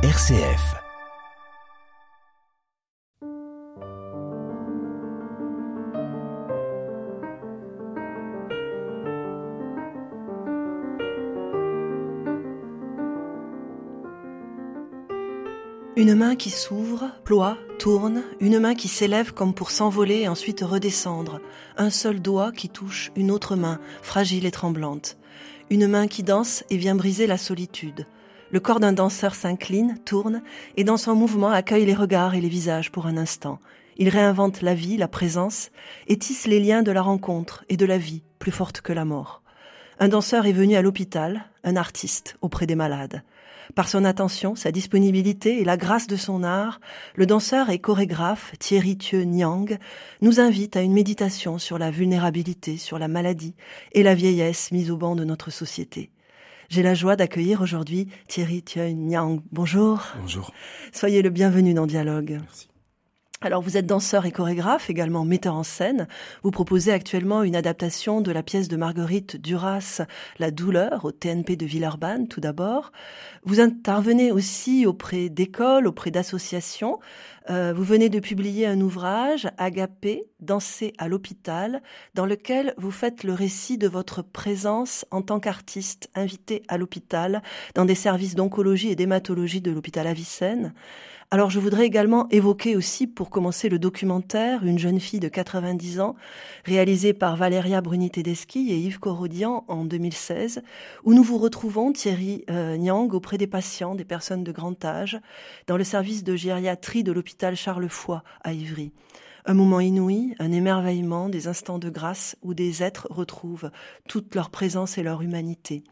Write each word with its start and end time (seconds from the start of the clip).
RCF. 0.00 0.76
Une 15.96 16.14
main 16.14 16.36
qui 16.36 16.50
s'ouvre, 16.50 17.10
ploie, 17.24 17.58
tourne, 17.80 18.22
une 18.38 18.60
main 18.60 18.76
qui 18.76 18.86
s'élève 18.86 19.32
comme 19.32 19.52
pour 19.52 19.72
s'envoler 19.72 20.20
et 20.20 20.28
ensuite 20.28 20.60
redescendre, 20.60 21.40
un 21.76 21.90
seul 21.90 22.20
doigt 22.20 22.52
qui 22.52 22.68
touche 22.68 23.10
une 23.16 23.32
autre 23.32 23.56
main, 23.56 23.80
fragile 24.02 24.46
et 24.46 24.52
tremblante, 24.52 25.18
une 25.70 25.88
main 25.88 26.06
qui 26.06 26.22
danse 26.22 26.62
et 26.70 26.76
vient 26.76 26.94
briser 26.94 27.26
la 27.26 27.36
solitude. 27.36 28.06
Le 28.50 28.60
corps 28.60 28.80
d'un 28.80 28.94
danseur 28.94 29.34
s'incline, 29.34 29.98
tourne, 30.06 30.42
et 30.76 30.84
dans 30.84 30.96
son 30.96 31.14
mouvement 31.14 31.50
accueille 31.50 31.84
les 31.84 31.94
regards 31.94 32.34
et 32.34 32.40
les 32.40 32.48
visages 32.48 32.90
pour 32.90 33.06
un 33.06 33.18
instant. 33.18 33.58
Il 33.98 34.08
réinvente 34.08 34.62
la 34.62 34.74
vie, 34.74 34.96
la 34.96 35.08
présence, 35.08 35.70
et 36.06 36.16
tisse 36.16 36.46
les 36.46 36.58
liens 36.58 36.82
de 36.82 36.90
la 36.90 37.02
rencontre 37.02 37.64
et 37.68 37.76
de 37.76 37.84
la 37.84 37.98
vie, 37.98 38.22
plus 38.38 38.52
forte 38.52 38.80
que 38.80 38.92
la 38.94 39.04
mort. 39.04 39.42
Un 40.00 40.08
danseur 40.08 40.46
est 40.46 40.52
venu 40.52 40.76
à 40.76 40.82
l'hôpital, 40.82 41.44
un 41.62 41.76
artiste 41.76 42.38
auprès 42.40 42.66
des 42.66 42.76
malades. 42.76 43.22
Par 43.74 43.88
son 43.88 44.04
attention, 44.04 44.54
sa 44.54 44.72
disponibilité 44.72 45.60
et 45.60 45.64
la 45.64 45.76
grâce 45.76 46.06
de 46.06 46.16
son 46.16 46.42
art, 46.42 46.80
le 47.16 47.26
danseur 47.26 47.68
et 47.68 47.80
chorégraphe 47.80 48.52
Thierry 48.58 48.96
Thieu 48.96 49.24
Nyang 49.24 49.76
nous 50.22 50.40
invite 50.40 50.76
à 50.76 50.80
une 50.80 50.94
méditation 50.94 51.58
sur 51.58 51.78
la 51.78 51.90
vulnérabilité, 51.90 52.78
sur 52.78 52.98
la 52.98 53.08
maladie 53.08 53.54
et 53.92 54.02
la 54.02 54.14
vieillesse 54.14 54.72
mise 54.72 54.90
au 54.90 54.96
banc 54.96 55.16
de 55.16 55.24
notre 55.24 55.50
société. 55.50 56.10
J'ai 56.68 56.82
la 56.82 56.92
joie 56.92 57.16
d'accueillir 57.16 57.62
aujourd'hui 57.62 58.08
Thierry 58.26 58.62
Thieu 58.62 58.88
Nyang. 58.90 59.40
Bonjour. 59.52 60.02
Bonjour. 60.20 60.52
Soyez 60.92 61.22
le 61.22 61.30
bienvenu 61.30 61.72
dans 61.72 61.86
Dialogue. 61.86 62.40
Merci. 62.42 62.67
Alors 63.40 63.62
vous 63.62 63.76
êtes 63.76 63.86
danseur 63.86 64.26
et 64.26 64.32
chorégraphe, 64.32 64.90
également 64.90 65.24
metteur 65.24 65.54
en 65.54 65.62
scène. 65.62 66.08
Vous 66.42 66.50
proposez 66.50 66.92
actuellement 66.92 67.44
une 67.44 67.54
adaptation 67.54 68.20
de 68.20 68.32
la 68.32 68.42
pièce 68.42 68.66
de 68.66 68.76
Marguerite 68.76 69.40
Duras, 69.40 70.02
La 70.40 70.50
douleur, 70.50 71.04
au 71.04 71.12
TNP 71.12 71.54
de 71.54 71.64
Villeurbanne 71.64 72.26
tout 72.26 72.40
d'abord. 72.40 72.90
Vous 73.44 73.60
intervenez 73.60 74.32
aussi 74.32 74.86
auprès 74.86 75.28
d'écoles, 75.28 75.86
auprès 75.86 76.10
d'associations. 76.10 76.98
Euh, 77.48 77.72
vous 77.72 77.84
venez 77.84 78.08
de 78.08 78.18
publier 78.18 78.66
un 78.66 78.80
ouvrage, 78.80 79.46
Agapé, 79.56 80.24
Danser 80.40 80.92
à 80.98 81.06
l'hôpital, 81.06 81.80
dans 82.14 82.26
lequel 82.26 82.74
vous 82.76 82.90
faites 82.90 83.22
le 83.22 83.34
récit 83.34 83.78
de 83.78 83.86
votre 83.86 84.20
présence 84.20 85.06
en 85.12 85.22
tant 85.22 85.38
qu'artiste 85.38 86.10
invité 86.16 86.62
à 86.66 86.76
l'hôpital, 86.76 87.42
dans 87.76 87.84
des 87.84 87.94
services 87.94 88.34
d'oncologie 88.34 88.90
et 88.90 88.96
d'hématologie 88.96 89.60
de 89.60 89.70
l'hôpital 89.70 90.08
Avicenne. 90.08 90.74
Alors 91.30 91.50
je 91.50 91.60
voudrais 91.60 91.84
également 91.84 92.26
évoquer 92.30 92.74
aussi, 92.74 93.06
pour 93.06 93.28
commencer, 93.28 93.68
le 93.68 93.78
documentaire 93.78 94.64
Une 94.64 94.78
jeune 94.78 94.98
fille 94.98 95.20
de 95.20 95.28
90 95.28 96.00
ans, 96.00 96.16
réalisé 96.64 97.12
par 97.12 97.36
Valéria 97.36 97.82
Bruni-Tedeschi 97.82 98.72
et 98.72 98.78
Yves 98.78 98.98
Corodian 98.98 99.66
en 99.68 99.84
2016, 99.84 100.62
où 101.04 101.12
nous 101.12 101.22
vous 101.22 101.36
retrouvons, 101.36 101.92
Thierry 101.92 102.46
euh, 102.48 102.78
Nyang, 102.78 103.12
auprès 103.12 103.36
des 103.36 103.46
patients, 103.46 103.94
des 103.94 104.06
personnes 104.06 104.42
de 104.42 104.52
grand 104.52 104.82
âge, 104.86 105.20
dans 105.66 105.76
le 105.76 105.84
service 105.84 106.24
de 106.24 106.34
gériatrie 106.34 107.04
de 107.04 107.12
l'hôpital 107.12 107.54
Charles 107.56 107.90
Foy 107.90 108.22
à 108.42 108.54
Ivry. 108.54 108.92
Un 109.48 109.54
moment 109.54 109.80
inouï, 109.80 110.34
un 110.40 110.52
émerveillement, 110.52 111.30
des 111.30 111.48
instants 111.48 111.78
de 111.78 111.88
grâce 111.88 112.36
où 112.42 112.52
des 112.52 112.82
êtres 112.82 113.06
retrouvent 113.08 113.70
toute 114.06 114.34
leur 114.34 114.50
présence 114.50 114.98
et 114.98 115.02
leur 115.02 115.22
humanité. 115.22 115.84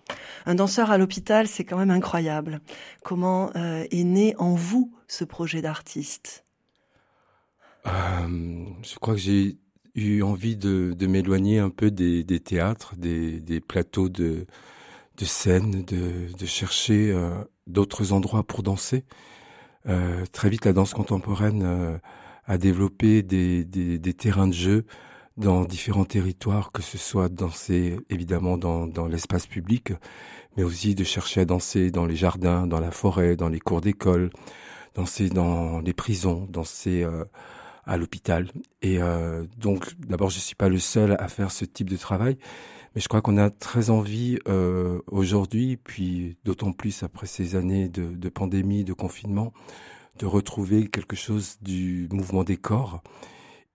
Un 0.44 0.56
danseur 0.56 0.90
à 0.90 0.98
l'hôpital, 0.98 1.48
c'est 1.48 1.64
quand 1.64 1.78
même 1.78 1.90
incroyable. 1.90 2.60
Comment 3.02 3.50
euh, 3.56 3.86
est 3.90 4.04
né 4.04 4.34
en 4.36 4.54
vous 4.54 4.92
ce 5.08 5.24
projet 5.24 5.62
d'artiste? 5.62 6.44
Euh, 7.86 8.66
Je 8.82 8.98
crois 8.98 9.14
que 9.14 9.20
j'ai 9.20 9.56
eu 9.94 10.20
envie 10.20 10.58
de, 10.58 10.94
m'éloigner 11.06 11.58
un 11.58 11.70
peu 11.70 11.91
des, 11.91 12.25
théâtres, 12.41 12.94
des, 12.94 13.60
plateaux 13.66 14.10
de, 14.10 14.47
scène, 15.22 15.82
de, 15.82 16.44
chercher 16.44 17.10
euh, 17.10 17.31
d'autres 17.66 18.12
endroits 18.12 18.47
pour 18.47 18.62
danser. 18.62 19.06
Très 20.32 20.50
vite, 20.50 20.66
la 20.66 20.75
danse 20.75 20.92
contemporaine 20.92 22.00
a 22.46 22.58
développé 22.58 23.22
des, 23.22 23.64
des, 23.64 23.98
des, 23.98 24.14
terrains 24.14 24.46
de 24.46 24.52
jeu 24.52 24.86
dans 25.36 25.64
différents 25.64 26.04
territoires, 26.04 26.72
que 26.72 26.82
ce 26.82 26.96
soit 26.96 27.28
danser 27.28 27.98
évidemment 28.08 28.56
dans, 28.56 28.86
dans 28.86 29.06
l'espace 29.06 29.46
public, 29.46 29.92
mais 30.56 30.62
aussi 30.62 30.94
de 30.94 31.04
chercher 31.04 31.42
à 31.42 31.44
danser 31.44 31.90
dans 31.90 32.06
les 32.06 32.16
jardins, 32.16 32.66
dans 32.66 32.80
la 32.80 32.90
forêt, 32.90 33.36
dans 33.36 33.48
les 33.48 33.60
cours 33.60 33.80
d'école, 33.80 34.30
danser 34.94 35.28
dans 35.28 35.80
les 35.80 35.92
prisons, 35.92 36.46
danser 36.48 37.02
euh, 37.02 37.24
à 37.84 37.96
l'hôpital. 37.96 38.48
Et 38.82 39.00
euh, 39.00 39.44
donc, 39.58 39.94
d'abord, 39.98 40.30
je 40.30 40.38
suis 40.38 40.56
pas 40.56 40.68
le 40.68 40.78
seul 40.78 41.16
à 41.18 41.28
faire 41.28 41.50
ce 41.50 41.64
type 41.64 41.90
de 41.90 41.96
travail, 41.96 42.38
mais 42.94 43.00
je 43.00 43.08
crois 43.08 43.20
qu'on 43.20 43.36
a 43.36 43.50
très 43.50 43.90
envie 43.90 44.38
euh, 44.48 45.00
aujourd'hui, 45.06 45.76
puis 45.76 46.36
d'autant 46.44 46.72
plus 46.72 47.02
après 47.02 47.26
ces 47.26 47.54
années 47.54 47.88
de, 47.88 48.06
de, 48.06 48.28
pandémie, 48.30 48.84
de 48.84 48.94
confinement, 48.94 49.52
de 50.19 50.27
retrouver 50.27 50.88
quelque 50.88 51.16
chose 51.16 51.59
du 51.60 52.09
mouvement 52.10 52.44
des 52.44 52.56
corps. 52.56 53.03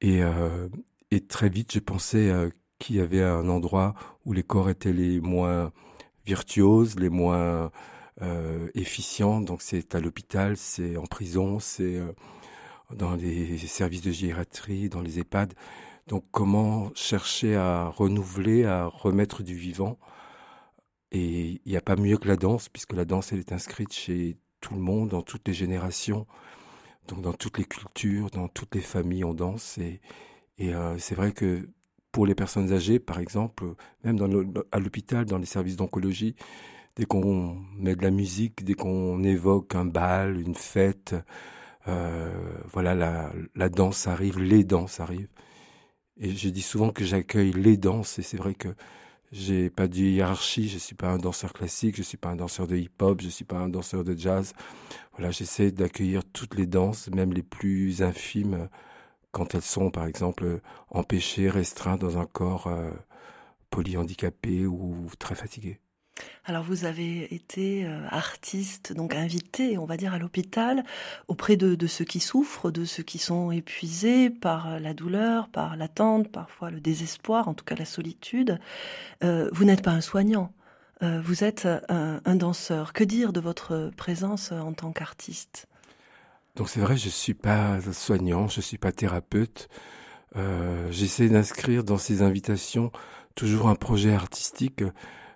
Et, 0.01 0.23
euh, 0.23 0.67
et 1.11 1.21
très 1.21 1.49
vite, 1.49 1.73
je 1.73 1.79
pensais 1.79 2.29
euh, 2.29 2.49
qu'il 2.79 2.95
y 2.95 2.99
avait 2.99 3.23
un 3.23 3.47
endroit 3.49 3.93
où 4.25 4.33
les 4.33 4.43
corps 4.43 4.69
étaient 4.69 4.93
les 4.93 5.21
moins 5.21 5.71
virtuoses, 6.25 6.99
les 6.99 7.09
moins 7.09 7.71
euh, 8.21 8.69
efficient. 8.73 9.41
Donc 9.41 9.61
c'est 9.61 9.95
à 9.95 9.99
l'hôpital, 9.99 10.57
c'est 10.57 10.97
en 10.97 11.05
prison, 11.05 11.59
c'est 11.59 11.97
euh, 11.97 12.11
dans 12.95 13.15
les 13.15 13.57
services 13.57 14.01
de 14.01 14.11
gériatrie, 14.11 14.89
dans 14.89 15.01
les 15.01 15.19
EHPAD. 15.19 15.53
Donc 16.07 16.25
comment 16.31 16.91
chercher 16.95 17.55
à 17.55 17.87
renouveler, 17.89 18.65
à 18.65 18.87
remettre 18.87 19.43
du 19.43 19.55
vivant? 19.55 19.99
Et 21.11 21.61
il 21.65 21.71
n'y 21.71 21.77
a 21.77 21.81
pas 21.81 21.95
mieux 21.95 22.17
que 22.17 22.27
la 22.27 22.37
danse, 22.37 22.69
puisque 22.69 22.93
la 22.93 23.05
danse, 23.05 23.33
elle 23.33 23.39
est 23.39 23.51
inscrite 23.51 23.93
chez 23.93 24.37
tout 24.61 24.73
le 24.75 24.79
monde, 24.79 25.09
dans 25.09 25.21
toutes 25.21 25.47
les 25.47 25.53
générations, 25.53 26.25
donc 27.07 27.21
dans 27.21 27.33
toutes 27.33 27.57
les 27.57 27.65
cultures, 27.65 28.29
dans 28.29 28.47
toutes 28.47 28.75
les 28.75 28.81
familles, 28.81 29.25
on 29.25 29.33
danse. 29.33 29.77
Et, 29.77 29.99
euh, 30.61 30.97
c'est 30.99 31.15
vrai 31.15 31.31
que 31.33 31.67
pour 32.11 32.25
les 32.25 32.35
personnes 32.35 32.71
âgées, 32.71 32.99
par 32.99 33.19
exemple, 33.19 33.65
même 34.03 34.17
à 34.71 34.79
l'hôpital, 34.79 35.25
dans 35.25 35.37
les 35.37 35.45
services 35.45 35.75
d'oncologie, 35.77 36.35
dès 36.95 37.05
qu'on 37.05 37.57
met 37.77 37.95
de 37.95 38.03
la 38.03 38.11
musique, 38.11 38.63
dès 38.63 38.73
qu'on 38.73 39.23
évoque 39.23 39.75
un 39.75 39.85
bal, 39.85 40.39
une 40.39 40.55
fête, 40.55 41.15
euh, 41.87 42.31
voilà, 42.71 43.31
la 43.55 43.69
danse 43.69 44.07
arrive, 44.07 44.39
les 44.39 44.63
danses 44.63 44.99
arrivent. 44.99 45.29
Et 46.17 46.35
je 46.35 46.49
dis 46.49 46.61
souvent 46.61 46.91
que 46.91 47.03
j'accueille 47.03 47.51
les 47.51 47.77
danses, 47.77 48.19
et 48.19 48.21
c'est 48.21 48.37
vrai 48.37 48.53
que 48.53 48.69
j'ai 49.31 49.69
pas 49.69 49.87
de 49.87 49.95
hiérarchie, 49.95 50.67
je 50.69 50.77
suis 50.77 50.95
pas 50.95 51.09
un 51.09 51.17
danseur 51.17 51.53
classique, 51.53 51.95
je 51.95 52.03
suis 52.03 52.17
pas 52.17 52.29
un 52.29 52.35
danseur 52.35 52.67
de 52.67 52.75
hip-hop, 52.75 53.21
je 53.21 53.29
suis 53.29 53.45
pas 53.45 53.57
un 53.57 53.69
danseur 53.69 54.03
de 54.03 54.17
jazz. 54.17 54.53
Voilà, 55.13 55.31
j'essaie 55.31 55.71
d'accueillir 55.71 56.23
toutes 56.33 56.55
les 56.55 56.67
danses, 56.67 57.09
même 57.09 57.33
les 57.33 57.43
plus 57.43 58.01
infimes, 58.03 58.69
quand 59.31 59.55
elles 59.55 59.61
sont, 59.61 59.91
par 59.91 60.05
exemple, 60.05 60.61
empêchées, 60.89 61.49
restreintes 61.49 62.01
dans 62.01 62.17
un 62.17 62.25
corps 62.25 62.67
euh, 62.67 62.91
polyhandicapé 63.69 64.65
ou 64.65 65.07
très 65.19 65.35
fatigué. 65.35 65.79
Alors 66.45 66.63
vous 66.63 66.85
avez 66.85 67.33
été 67.33 67.85
euh, 67.85 68.05
artiste, 68.09 68.93
donc 68.93 69.13
invité, 69.15 69.77
on 69.77 69.85
va 69.85 69.97
dire, 69.97 70.13
à 70.13 70.19
l'hôpital, 70.19 70.83
auprès 71.27 71.55
de, 71.57 71.87
ceux 71.87 72.05
qui 72.05 72.19
souffrent, 72.19 72.71
de 72.71 72.85
ceux 72.85 73.03
qui 73.03 73.19
sont 73.19 73.51
épuisés 73.51 74.29
par 74.29 74.79
la 74.79 74.93
douleur, 74.93 75.49
par 75.49 75.75
l'attente, 75.75 76.31
parfois 76.31 76.71
le 76.71 76.79
désespoir, 76.79 77.47
en 77.47 77.53
tout 77.53 77.65
cas 77.65 77.75
la 77.75 77.85
solitude. 77.85 78.59
Euh, 79.23 79.49
vous 79.51 79.65
n'êtes 79.65 79.83
pas 79.83 79.91
un 79.91 80.01
soignant, 80.01 80.51
euh, 81.03 81.21
vous 81.23 81.43
êtes 81.43 81.67
un, 81.89 82.35
danseur. 82.35 82.93
Que 82.93 83.03
dire 83.03 83.33
de 83.33 83.39
votre 83.39 83.91
présence 83.95 84.51
en 84.51 84.73
tant 84.73 84.91
qu'artiste? 84.91 85.67
Donc 86.55 86.69
c'est 86.69 86.79
vrai, 86.81 86.97
je 86.97 87.09
suis 87.09 87.33
pas 87.33 87.79
soignant, 87.93 88.47
je 88.47 88.61
suis 88.61 88.77
pas 88.77 88.91
thérapeute. 88.91 89.69
Euh, 90.35 90.91
J'essaie 90.91 91.29
d'inscrire 91.29 91.83
dans 91.83 91.97
ces 91.97 92.21
invitations 92.21 92.91
toujours 93.35 93.69
un 93.69 93.75
projet 93.75 94.13
artistique 94.13 94.83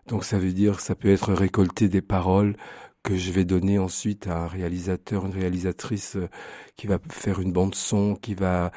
donc 0.08 0.24
ça 0.24 0.38
veut 0.38 0.52
dire 0.52 0.80
ça 0.80 0.96
peut 0.96 1.12
être 1.12 1.34
récolter 1.34 1.90
des 1.90 2.02
paroles 2.02 2.56
que 3.04 3.16
je 3.16 3.32
vais 3.32 3.46
donner 3.46 3.78
ensuite 3.78 4.28
à 4.28 4.38
un 4.40 4.48
réalisateur, 4.48 5.26
une 5.26 5.34
réalisatrice 5.34 6.16
euh, 6.16 6.28
qui 6.76 6.88
va 6.88 6.98
faire 7.10 7.40
une 7.40 7.54
bande 7.54 7.76
son, 7.76 8.16
qui 8.16 8.34
va 8.34 8.72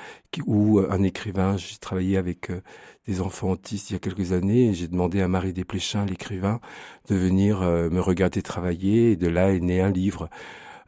ou 0.47 0.81
un 0.81 1.03
écrivain. 1.03 1.57
J'ai 1.57 1.79
travaillé 1.79 2.17
avec 2.19 2.51
euh, 2.51 2.61
des 3.07 3.21
enfants 3.23 3.51
autistes 3.51 3.91
il 3.91 3.95
y 3.95 3.97
a 3.97 3.99
quelques 3.99 4.33
années 4.33 4.69
et 4.69 4.75
j'ai 4.75 4.87
demandé 4.87 5.23
à 5.23 5.29
Marie 5.29 5.55
Desplechin, 5.55 6.05
l'écrivain, 6.05 6.61
de 7.09 7.17
venir 7.17 7.63
euh, 7.63 7.89
me 7.89 8.01
regarder 8.01 8.43
travailler 8.43 9.13
et 9.13 9.17
de 9.17 9.29
là 9.29 9.53
est 9.53 9.61
né 9.61 9.81
un 9.81 9.91
livre. 9.91 10.29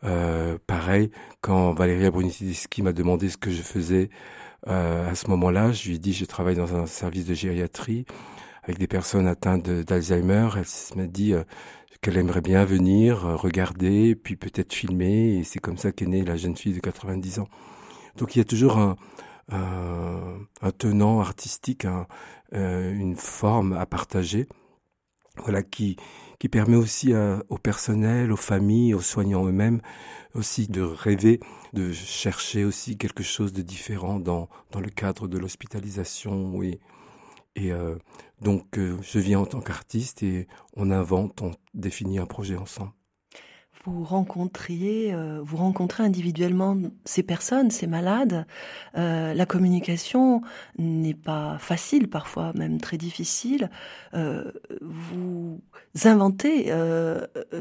Euh, 0.05 0.59
pareil, 0.67 1.11
quand 1.41 1.73
Valéria 1.73 2.11
Brunitideschi 2.11 2.83
m'a 2.83 2.93
demandé 2.93 3.29
ce 3.31 3.37
que 3.37 3.51
je 3.51 3.63
faisais 3.63 4.11
à 4.67 5.15
ce 5.15 5.27
moment-là, 5.31 5.73
je 5.73 5.89
lui 5.89 5.97
ai 5.97 5.99
dit 5.99 6.13
je 6.13 6.27
travaille 6.27 6.55
dans 6.55 6.77
un 6.77 6.85
service 6.85 7.25
de 7.25 7.33
gériatrie 7.33 8.05
avec 8.63 8.79
des 8.79 8.87
personnes 8.87 9.27
atteintes 9.27 9.69
d'Alzheimer. 9.69 10.49
Elle 10.57 10.99
m'a 10.99 11.07
dit, 11.07 11.35
euh, 11.35 11.45
qu'elle 12.01 12.17
aimerait 12.17 12.41
bien 12.41 12.65
venir 12.65 13.23
regarder, 13.23 14.15
puis 14.15 14.37
peut-être 14.37 14.73
filmer, 14.73 15.39
et 15.39 15.45
c'est 15.45 15.59
comme 15.59 15.77
ça 15.77 15.93
qu'est 15.93 16.07
née 16.07 16.25
la 16.25 16.37
jeune 16.37 16.57
fille 16.57 16.73
de 16.73 16.81
90 16.81 17.41
ans. 17.41 17.49
Donc 18.17 18.35
il 18.35 18.39
y 18.39 18.43
a 18.43 18.45
toujours 18.45 18.79
un, 18.79 18.97
un, 19.51 20.71
tenant 20.79 21.21
artistique, 21.21 21.87
une 22.53 23.17
forme 23.17 23.75
à 23.75 23.87
partager, 23.87 24.49
voilà 25.37 25.63
qui 25.63 25.97
qui 26.39 26.49
permet 26.49 26.77
aussi 26.77 27.13
au 27.51 27.59
personnel, 27.59 28.33
aux 28.33 28.37
familles, 28.37 28.95
aux 28.95 29.03
soignants 29.03 29.47
eux-mêmes 29.47 29.83
aussi 30.35 30.69
de 30.69 30.81
rêver, 30.81 31.39
de 31.75 31.93
chercher 31.93 32.65
aussi 32.65 32.97
quelque 32.97 33.23
chose 33.23 33.53
de 33.53 33.61
différent 33.63 34.19
dans 34.19 34.49
dans 34.71 34.81
le 34.81 34.89
cadre 34.89 35.29
de 35.29 35.39
l'hospitalisation, 35.39 36.55
oui. 36.55 36.81
Et 37.57 37.73
euh, 37.73 37.97
donc 38.41 38.79
euh, 38.79 38.97
je 39.03 39.19
viens 39.19 39.41
en 39.41 39.47
tant 39.47 39.61
qu'artiste 39.61 40.23
et 40.23 40.49
on 40.77 40.91
invente, 40.91 41.43
on 41.43 41.53
définit 41.75 42.19
un 42.19 42.27
projet 42.27 42.57
ensemble 42.57 42.93
vous 43.85 44.05
rencontriez, 44.05 45.13
euh, 45.15 45.41
vous 45.43 45.57
rencontrez 45.57 46.03
individuellement 46.03 46.77
ces 47.05 47.23
personnes, 47.23 47.71
ces 47.71 47.87
malades. 47.87 48.47
Euh, 48.97 49.33
la 49.33 49.47
communication 49.47 50.43
n'est 50.79 51.15
pas 51.15 51.57
facile, 51.59 52.09
parfois 52.09 52.53
même 52.55 52.81
très 52.81 52.99
difficile. 52.99 53.71
Euh, 54.15 54.53
vous 54.83 55.61
inventez 56.05 56.73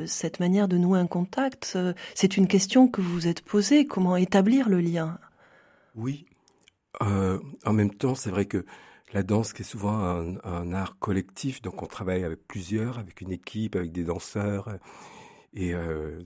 cette 0.05 0.39
manière 0.39 0.67
de 0.67 0.77
nouer 0.77 0.99
un 0.99 1.07
contact. 1.07 1.77
C'est 2.15 2.37
une 2.37 2.47
question 2.47 2.87
que 2.87 3.01
vous 3.01 3.13
vous 3.13 3.27
êtes 3.27 3.41
posée. 3.41 3.85
Comment 3.85 4.15
établir 4.15 4.69
le 4.69 4.81
lien? 4.81 5.17
Oui. 5.95 6.25
en 7.01 7.73
même 7.73 7.93
temps, 7.93 8.15
c'est 8.15 8.29
vrai 8.29 8.45
que 8.45 8.65
la 9.13 9.23
danse, 9.23 9.53
qui 9.53 9.63
est 9.63 9.65
souvent 9.65 9.97
un, 10.43 10.73
art 10.73 10.97
collectif, 10.99 11.61
donc 11.61 11.81
on 11.81 11.87
travaille 11.87 12.23
avec 12.23 12.47
plusieurs, 12.47 12.99
avec 12.99 13.21
une 13.21 13.31
équipe, 13.31 13.75
avec 13.75 13.91
des 13.91 14.03
danseurs 14.03 14.69
et, 15.53 15.73
euh, 15.73 16.21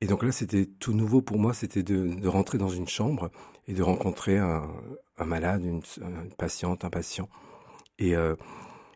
et 0.00 0.06
donc 0.06 0.22
là, 0.22 0.32
c'était 0.32 0.66
tout 0.66 0.92
nouveau 0.92 1.22
pour 1.22 1.38
moi, 1.38 1.54
c'était 1.54 1.82
de, 1.82 2.26
rentrer 2.28 2.58
dans 2.58 2.68
une 2.68 2.88
chambre 2.88 3.30
et 3.66 3.72
de 3.72 3.82
rencontrer 3.82 4.38
un, 4.38 4.68
malade, 5.24 5.64
une, 5.64 5.80
une, 6.00 6.30
patiente, 6.36 6.84
un 6.84 6.90
patient. 6.90 7.28
Et 7.98 8.14
euh, 8.14 8.36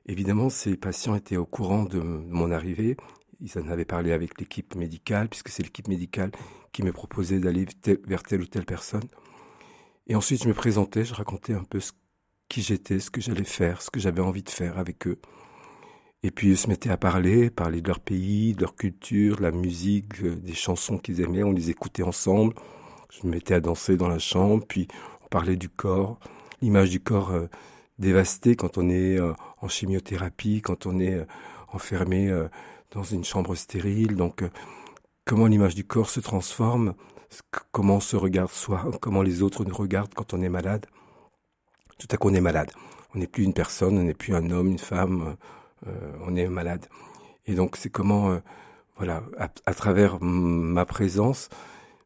évidemment, 0.06 0.50
ces 0.50 0.76
patients 0.76 1.14
étaient 1.14 1.38
au 1.38 1.46
courant 1.46 1.85
de, 1.85 2.00
mon 2.00 2.50
arrivée. 2.50 2.96
Ils 3.41 3.58
en 3.58 3.69
avaient 3.69 3.87
parlé 3.87 4.12
avec 4.12 4.38
l'équipe 4.38 4.75
médicale, 4.75 5.29
puisque 5.29 5.49
c'est 5.49 5.62
l'équipe 5.62 5.88
médicale 5.88 6.32
qui 6.73 6.82
me 6.82 6.93
proposait 6.93 7.38
d'aller 7.38 7.67
vers 8.05 8.23
telle 8.23 8.43
ou 8.43 8.46
telle 8.46 8.67
personne. 8.67 9.08
Et 10.06 10.14
ensuite, 10.14 10.43
je 10.43 10.49
me 10.49 10.55
présentais, 10.55 11.05
je 11.05 11.14
racontais 11.14 11.55
un 11.55 11.64
peu 11.64 11.81
ce, 11.81 11.93
qui 12.50 12.61
j'étais, 12.62 12.99
ce 12.99 13.11
que 13.11 13.23
j'allais 13.23 13.44
faire, 13.44 13.81
ce 13.81 13.91
que 13.91 14.00
j'avais 14.00 14.20
envie 14.20 14.43
de 14.43 14.50
faire 14.50 14.76
avec 14.76 15.06
eux. 15.06 15.19
Et 16.23 16.31
puis 16.31 16.49
ils 16.49 16.58
se 16.58 16.69
mettaient 16.69 16.91
à 16.91 16.99
parler, 16.99 17.49
parler 17.49 17.81
de 17.81 17.88
leur 17.88 18.00
pays, 18.00 18.55
de 18.55 18.61
leur 18.61 18.75
culture, 18.75 19.37
de 19.37 19.43
la 19.43 19.52
musique, 19.52 20.20
euh, 20.23 20.35
des 20.35 20.52
chansons 20.52 20.99
qu'ils 20.99 21.23
aimaient, 21.23 21.44
on 21.44 21.52
les 21.52 21.70
écoutait 21.70 22.02
ensemble. 22.02 22.55
Je 23.11 23.26
me 23.26 23.32
mettais 23.32 23.55
à 23.55 23.61
danser 23.61 23.97
dans 23.97 24.08
la 24.08 24.19
chambre, 24.19 24.64
puis 24.69 24.88
on 25.25 25.29
parlait 25.29 25.56
du 25.56 25.69
corps, 25.70 26.19
l'image 26.61 26.91
du 26.91 27.00
corps 27.00 27.31
euh, 27.31 27.47
dévasté 27.99 28.56
quand 28.56 28.76
on 28.76 28.91
est 28.91 29.19
euh, 29.19 29.32
en 29.62 29.69
chimiothérapie, 29.69 30.61
quand 30.61 30.87
on 30.87 30.99
est 31.00 31.25
enfermé 31.73 32.35
dans 32.91 33.05
une 33.05 33.25
chambre 33.25 33.55
stérile. 33.55 34.17
Donc 34.17 34.43
comment 35.25 35.46
l'image 35.46 35.76
du 35.76 35.85
corps 35.85 36.11
se 36.11 36.19
transforme, 36.19 36.94
comment 37.70 37.96
on 37.96 38.00
se 38.00 38.17
regarde 38.17 38.50
soi, 38.50 38.91
comment 39.00 39.23
les 39.23 39.43
autres 39.43 39.64
nous 39.64 39.75
regardent 39.75 40.14
quand 40.14 40.35
on 40.35 40.43
est 40.43 40.49
malade. 40.49 40.87
Tout 42.00 42.08
à 42.11 42.17
coup 42.17 42.31
on 42.31 42.35
est 42.35 42.41
malade. 42.41 42.73
On 43.14 43.19
n'est 43.19 43.26
plus 43.26 43.44
une 43.44 43.52
personne, 43.52 43.99
on 43.99 44.02
n'est 44.02 44.14
plus 44.14 44.35
un 44.35 44.50
homme, 44.50 44.69
une 44.69 44.79
femme, 44.79 45.37
euh, 45.87 46.12
on 46.26 46.35
est 46.35 46.49
malade. 46.49 46.87
Et 47.47 47.55
donc 47.55 47.76
c'est 47.76 47.91
comment, 47.91 48.31
euh, 48.31 48.38
voilà, 48.97 49.23
à, 49.37 49.75
travers 49.75 50.20
ma 50.20 50.87
présence, 50.87 51.50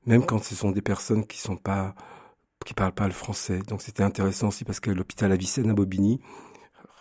même 0.05 0.27
quand 0.27 0.43
ce 0.43 0.55
sont 0.55 0.73
des 0.73 0.83
personnes 0.83 1.25
qui 1.27 1.39
sont 1.39 1.57
pas, 1.57 1.95
qui 2.67 2.75
parlent 2.75 2.93
pas 2.93 3.07
le 3.07 3.13
français. 3.13 3.61
Donc 3.69 3.83
c'était 3.83 4.03
intéressant 4.03 4.49
aussi 4.49 4.65
parce 4.65 4.81
que 4.81 4.91
l'hôpital 4.91 5.31
Avicenne 5.31 5.71
à 5.71 5.75
Bobigny 5.75 6.21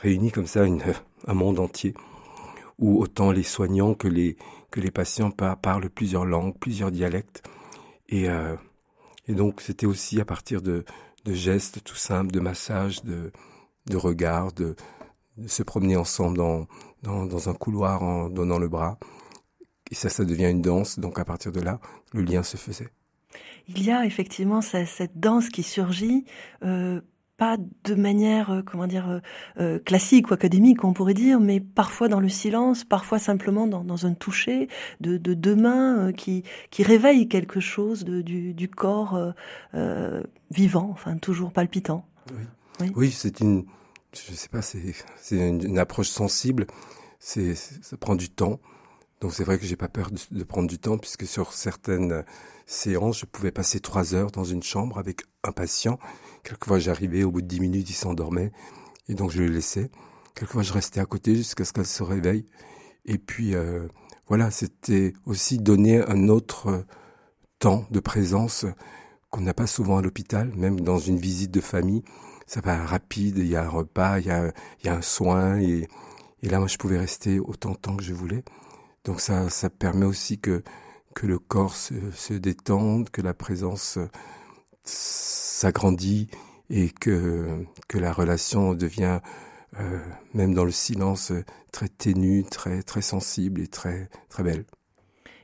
réunit 0.01 0.31
comme 0.31 0.48
ça 0.48 0.63
un 1.28 1.34
monde 1.34 1.60
entier 1.60 1.96
où 2.78 3.01
autant 3.01 3.31
les 3.31 3.44
soignants 3.44 3.94
que 3.96 4.07
les 4.07 4.38
que 4.69 4.80
les 4.80 4.92
patients 4.92 5.31
parlent 5.31 5.89
plusieurs 5.89 6.25
langues, 6.25 6.57
plusieurs 6.60 6.92
dialectes. 6.92 7.44
Et, 8.10 8.28
euh, 8.28 8.56
et 9.28 9.36
donc 9.36 9.62
c'était 9.62 9.86
aussi 9.86 10.19
à 10.19 10.25
partir 10.25 10.63
de, 10.63 10.84
de 11.25 11.34
gestes 11.34 11.84
tout 11.84 11.96
simples, 11.96 12.31
de 12.31 12.40
massages, 12.40 13.04
de, 13.04 13.31
de 13.88 13.98
regards, 13.98 14.52
de, 14.54 14.75
de 15.38 15.48
se 15.48 15.64
promener 15.64 15.96
ensemble 15.96 16.38
dans, 16.38 16.68
dans, 17.02 17.25
dans, 17.25 17.50
un 17.50 17.54
couloir 17.54 18.04
en 18.04 18.30
donnant 18.30 18.60
le 18.60 18.68
bras. 18.68 18.98
Et 19.92 19.96
ça, 19.96 20.10
ça 20.10 20.25
devient 20.25 20.50
une 20.50 20.62
danse. 20.62 21.00
Donc 21.00 21.20
à 21.20 21.25
partir 21.25 21.52
de 21.52 21.62
là, 21.62 21.80
le 22.14 22.22
lien 22.22 22.44
se 22.44 22.58
faisait. 22.58 22.90
Il 23.68 23.84
y 23.84 23.92
a 23.92 24.06
effectivement 24.06 24.62
cette 24.62 25.18
danse 25.18 25.50
qui 25.50 25.64
surgit, 25.64 26.25
euh, 26.64 27.02
pas 27.38 27.58
de 27.84 27.96
manière, 27.96 28.52
euh, 28.52 28.62
comment 28.62 28.88
dire, 28.88 29.10
euh, 29.10 29.20
euh, 29.60 29.80
classique 29.80 30.30
ou 30.30 30.34
académique, 30.34 30.84
on 30.84 30.94
pourrait 30.94 31.14
dire, 31.14 31.40
mais 31.40 31.60
parfois 31.60 32.08
dans 32.08 32.20
le 32.20 32.30
silence, 32.30 32.84
parfois 32.84 33.20
simplement 33.20 33.68
dans, 33.68 33.84
dans 33.84 34.06
un 34.06 34.14
toucher 34.14 34.68
de, 35.02 35.18
de 35.18 35.34
deux 35.34 35.56
mains 35.56 36.12
qui, 36.14 36.44
qui 36.70 36.84
réveille 36.84 37.28
quelque 37.28 37.60
chose 37.60 38.04
de, 38.04 38.22
du, 38.22 38.54
du 38.54 38.70
corps 38.70 39.34
vivant, 40.52 40.90
enfin 40.92 41.18
toujours 41.18 41.52
palpitant. 41.52 42.06
Oui, 42.32 42.44
oui. 42.80 42.92
oui 42.96 43.12
c'est 43.12 43.40
une 43.40 43.66
je 44.14 44.34
sais 44.34 44.50
pas, 44.50 44.62
c'est 44.62 44.94
c'est 45.20 45.38
une, 45.38 45.80
approche 45.80 46.10
sensible. 46.10 46.68
C'est 47.20 47.56
ça 47.56 47.98
prend 47.98 48.16
du 48.16 48.30
temps. 48.30 48.60
Donc 49.22 49.34
c'est 49.34 49.44
vrai 49.44 49.58
que 49.58 49.66
j'ai 49.66 49.76
pas 49.76 49.88
peur 49.88 50.10
de, 50.32 50.44
prendre 50.44 50.68
du 50.68 50.78
temps 50.78 50.98
puisque 50.98 51.26
sur 51.26 51.54
certaines 51.54 52.24
séances, 52.66 53.20
je 53.20 53.26
pouvais 53.26 53.52
passer 53.52 53.80
trois 53.80 54.14
heures 54.14 54.32
dans 54.32 54.44
une 54.44 54.62
chambre 54.64 54.98
avec 54.98 55.22
un 55.44 55.52
patient. 55.52 55.98
Quelquefois 56.44 56.80
j'arrivais, 56.80 57.24
au 57.24 57.31
bout 57.31 57.42
de 57.42 57.48
dix 57.48 57.60
minutes, 57.60 57.90
il 57.90 57.95
s'endormait 57.95 58.51
et 59.07 59.16
donc 59.16 59.31
je 59.31 59.42
le 59.42 59.48
laissais. 59.48 59.90
Quelquefois 60.36 60.63
je 60.63 60.74
restais 60.74 61.00
à 61.00 61.06
côté 61.06 61.36
jusqu'à 61.36 61.66
ce 61.66 61.74
qu'elle 61.74 61.86
se 61.86 62.04
réveille. 62.04 62.45
Et 63.06 63.18
puis 63.18 63.56
euh, 63.56 63.88
voilà, 64.28 64.51
c'était 64.51 65.13
aussi 65.25 65.57
donner 65.57 66.01
un 66.07 66.30
autre 66.30 66.86
temps 67.60 67.86
de 67.92 68.00
présence 68.00 68.66
qu'on 69.30 69.42
n'a 69.42 69.54
pas 69.54 69.68
souvent 69.68 69.98
à 69.98 70.01
l'hôpital, 70.01 70.51
même 70.56 70.81
dans 70.81 71.00
une 71.00 71.18
visite 71.18 71.51
de 71.51 71.62
famille 71.62 72.04
ça 72.46 72.62
va 72.62 72.86
rapide, 72.86 73.38
il 73.38 73.48
y 73.48 73.56
a 73.56 73.63
un 73.63 73.69
repas, 73.69 74.19
il 74.19 74.28
y 74.28 74.30
a, 74.30 74.54
un 74.86 75.01
soin, 75.01 75.60
et, 75.60 75.88
là, 76.44 76.60
moi, 76.60 76.68
je 76.68 76.78
pouvais 76.78 76.98
rester 76.98 77.39
autant 77.39 77.72
de 77.72 77.78
temps 77.78 77.96
que 77.96 78.04
je 78.04 78.13
voulais. 78.13 78.44
Donc 79.06 79.22
ça, 79.22 79.50
ça 79.50 79.69
permet 79.69 80.06
aussi 80.06 80.39
que, 80.39 80.63
que 81.16 81.25
le 81.25 81.39
corps 81.39 81.75
se, 81.75 81.94
se 82.12 82.34
détende, 82.34 83.10
que 83.10 83.22
la 83.22 83.34
présence 83.34 83.98
s'agrandit 84.84 86.30
et 86.70 86.90
que, 86.90 87.66
que 87.88 87.98
la 87.98 88.12
relation 88.12 88.74
devient, 88.74 89.20
euh, 89.80 90.00
même 90.34 90.54
dans 90.54 90.66
le 90.66 90.72
silence, 90.72 91.32
très 91.72 91.90
ténue, 91.90 92.44
très, 92.44 92.84
très 92.84 93.02
sensible 93.02 93.62
et 93.62 93.68
très, 93.68 94.10
très 94.30 94.44
belle. 94.44 94.66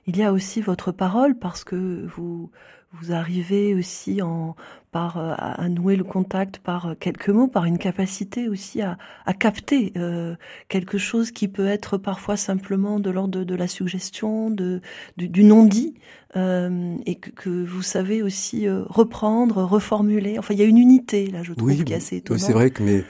Il 0.07 0.17
y 0.17 0.23
a 0.23 0.33
aussi 0.33 0.61
votre 0.61 0.91
parole 0.91 1.37
parce 1.37 1.63
que 1.63 2.07
vous, 2.15 2.51
vous 2.93 3.11
arrivez 3.11 3.75
aussi 3.75 4.21
en, 4.21 4.55
par, 4.91 5.17
euh, 5.17 5.33
à 5.37 5.69
nouer 5.69 5.95
le 5.95 6.03
contact 6.03 6.57
par 6.57 6.87
euh, 6.87 6.93
quelques 6.99 7.29
mots, 7.29 7.47
par 7.47 7.65
une 7.65 7.77
capacité 7.77 8.49
aussi 8.49 8.81
à, 8.81 8.97
à 9.25 9.33
capter 9.33 9.93
euh, 9.95 10.35
quelque 10.67 10.97
chose 10.97 11.31
qui 11.31 11.47
peut 11.47 11.67
être 11.67 11.97
parfois 11.97 12.35
simplement 12.37 12.99
de 12.99 13.09
l'ordre 13.11 13.43
de, 13.43 13.55
la 13.55 13.67
suggestion, 13.67 14.49
de, 14.49 14.81
du, 15.17 15.43
non-dit, 15.43 15.95
euh, 16.35 16.97
et 17.05 17.15
que, 17.15 17.29
que, 17.29 17.65
vous 17.65 17.83
savez 17.83 18.23
aussi 18.23 18.67
euh, 18.67 18.83
reprendre, 18.87 19.63
reformuler. 19.63 20.39
Enfin, 20.39 20.53
il 20.55 20.59
y 20.59 20.63
a 20.63 20.65
une 20.65 20.77
unité 20.77 21.27
là, 21.27 21.43
je 21.43 21.53
trouve, 21.53 21.69
oui, 21.69 21.83
qui 21.83 21.93
est 21.93 21.97
assez 21.97 22.17
étonnante. 22.17 22.41
Oui, 22.41 22.45
c'est 22.45 22.53
vrai 22.53 22.71
que 22.71 22.81
mais 22.81 23.03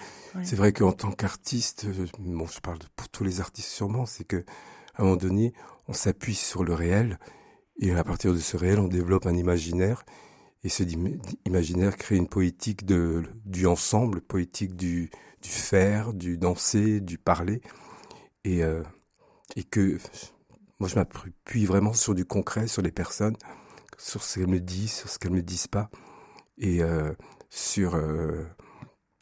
c'est 0.43 0.55
vrai 0.55 0.73
qu'en 0.73 0.91
tant 0.91 1.11
qu'artiste, 1.11 1.87
bon, 2.19 2.45
je 2.45 2.59
parle 2.59 2.79
pour 2.95 3.09
tous 3.09 3.23
les 3.23 3.39
artistes 3.39 3.69
sûrement, 3.69 4.05
c'est 4.05 4.25
que 4.25 4.43
à 4.95 5.01
un 5.01 5.05
moment 5.05 5.15
donné, 5.15 5.53
on 5.87 5.93
s'appuie 5.93 6.35
sur 6.35 6.63
le 6.63 6.73
réel 6.73 7.17
et 7.79 7.91
à 7.95 8.03
partir 8.03 8.33
de 8.33 8.39
ce 8.39 8.57
réel, 8.57 8.79
on 8.79 8.87
développe 8.87 9.25
un 9.25 9.35
imaginaire. 9.35 10.03
Et 10.63 10.69
ce 10.69 10.83
imaginaire 11.45 11.95
crée 11.95 12.17
une 12.17 12.27
poétique 12.27 12.85
du 12.85 13.65
ensemble, 13.65 14.19
poétique 14.19 14.75
du, 14.75 15.09
faire, 15.41 16.13
du 16.13 16.37
danser, 16.37 16.99
du 16.99 17.17
parler. 17.17 17.61
Et, 18.43 18.63
euh, 18.63 18.83
et 19.55 19.63
que 19.63 19.97
moi, 20.79 20.89
je 20.89 20.95
m'appuie 20.95 21.65
vraiment 21.65 21.93
sur 21.93 22.13
du 22.13 22.25
concret, 22.25 22.67
sur 22.67 22.81
les 22.81 22.91
personnes, 22.91 23.37
sur 23.97 24.23
ce 24.23 24.39
qu'elles 24.39 24.49
me 24.49 24.59
disent, 24.59 24.91
sur 24.91 25.09
ce 25.09 25.17
qu'elles 25.17 25.31
me 25.31 25.41
disent 25.41 25.67
pas. 25.67 25.89
Et 26.57 26.83
euh, 26.83 27.13
sur, 27.49 27.95
euh, 27.95 28.45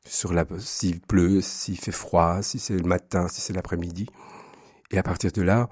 sur 0.05 0.33
la, 0.33 0.45
s'il 0.57 1.01
pleut, 1.01 1.41
s'il 1.41 1.77
fait 1.77 1.91
froid, 1.91 2.41
si 2.41 2.57
c'est 2.57 2.75
le 2.75 2.87
matin, 2.87 3.27
si 3.27 3.41
c'est 3.41 3.53
l'après-midi. 3.53 4.07
Et 4.89 4.97
à 4.97 5.03
partir 5.03 5.31
de 5.31 5.43
là, 5.43 5.69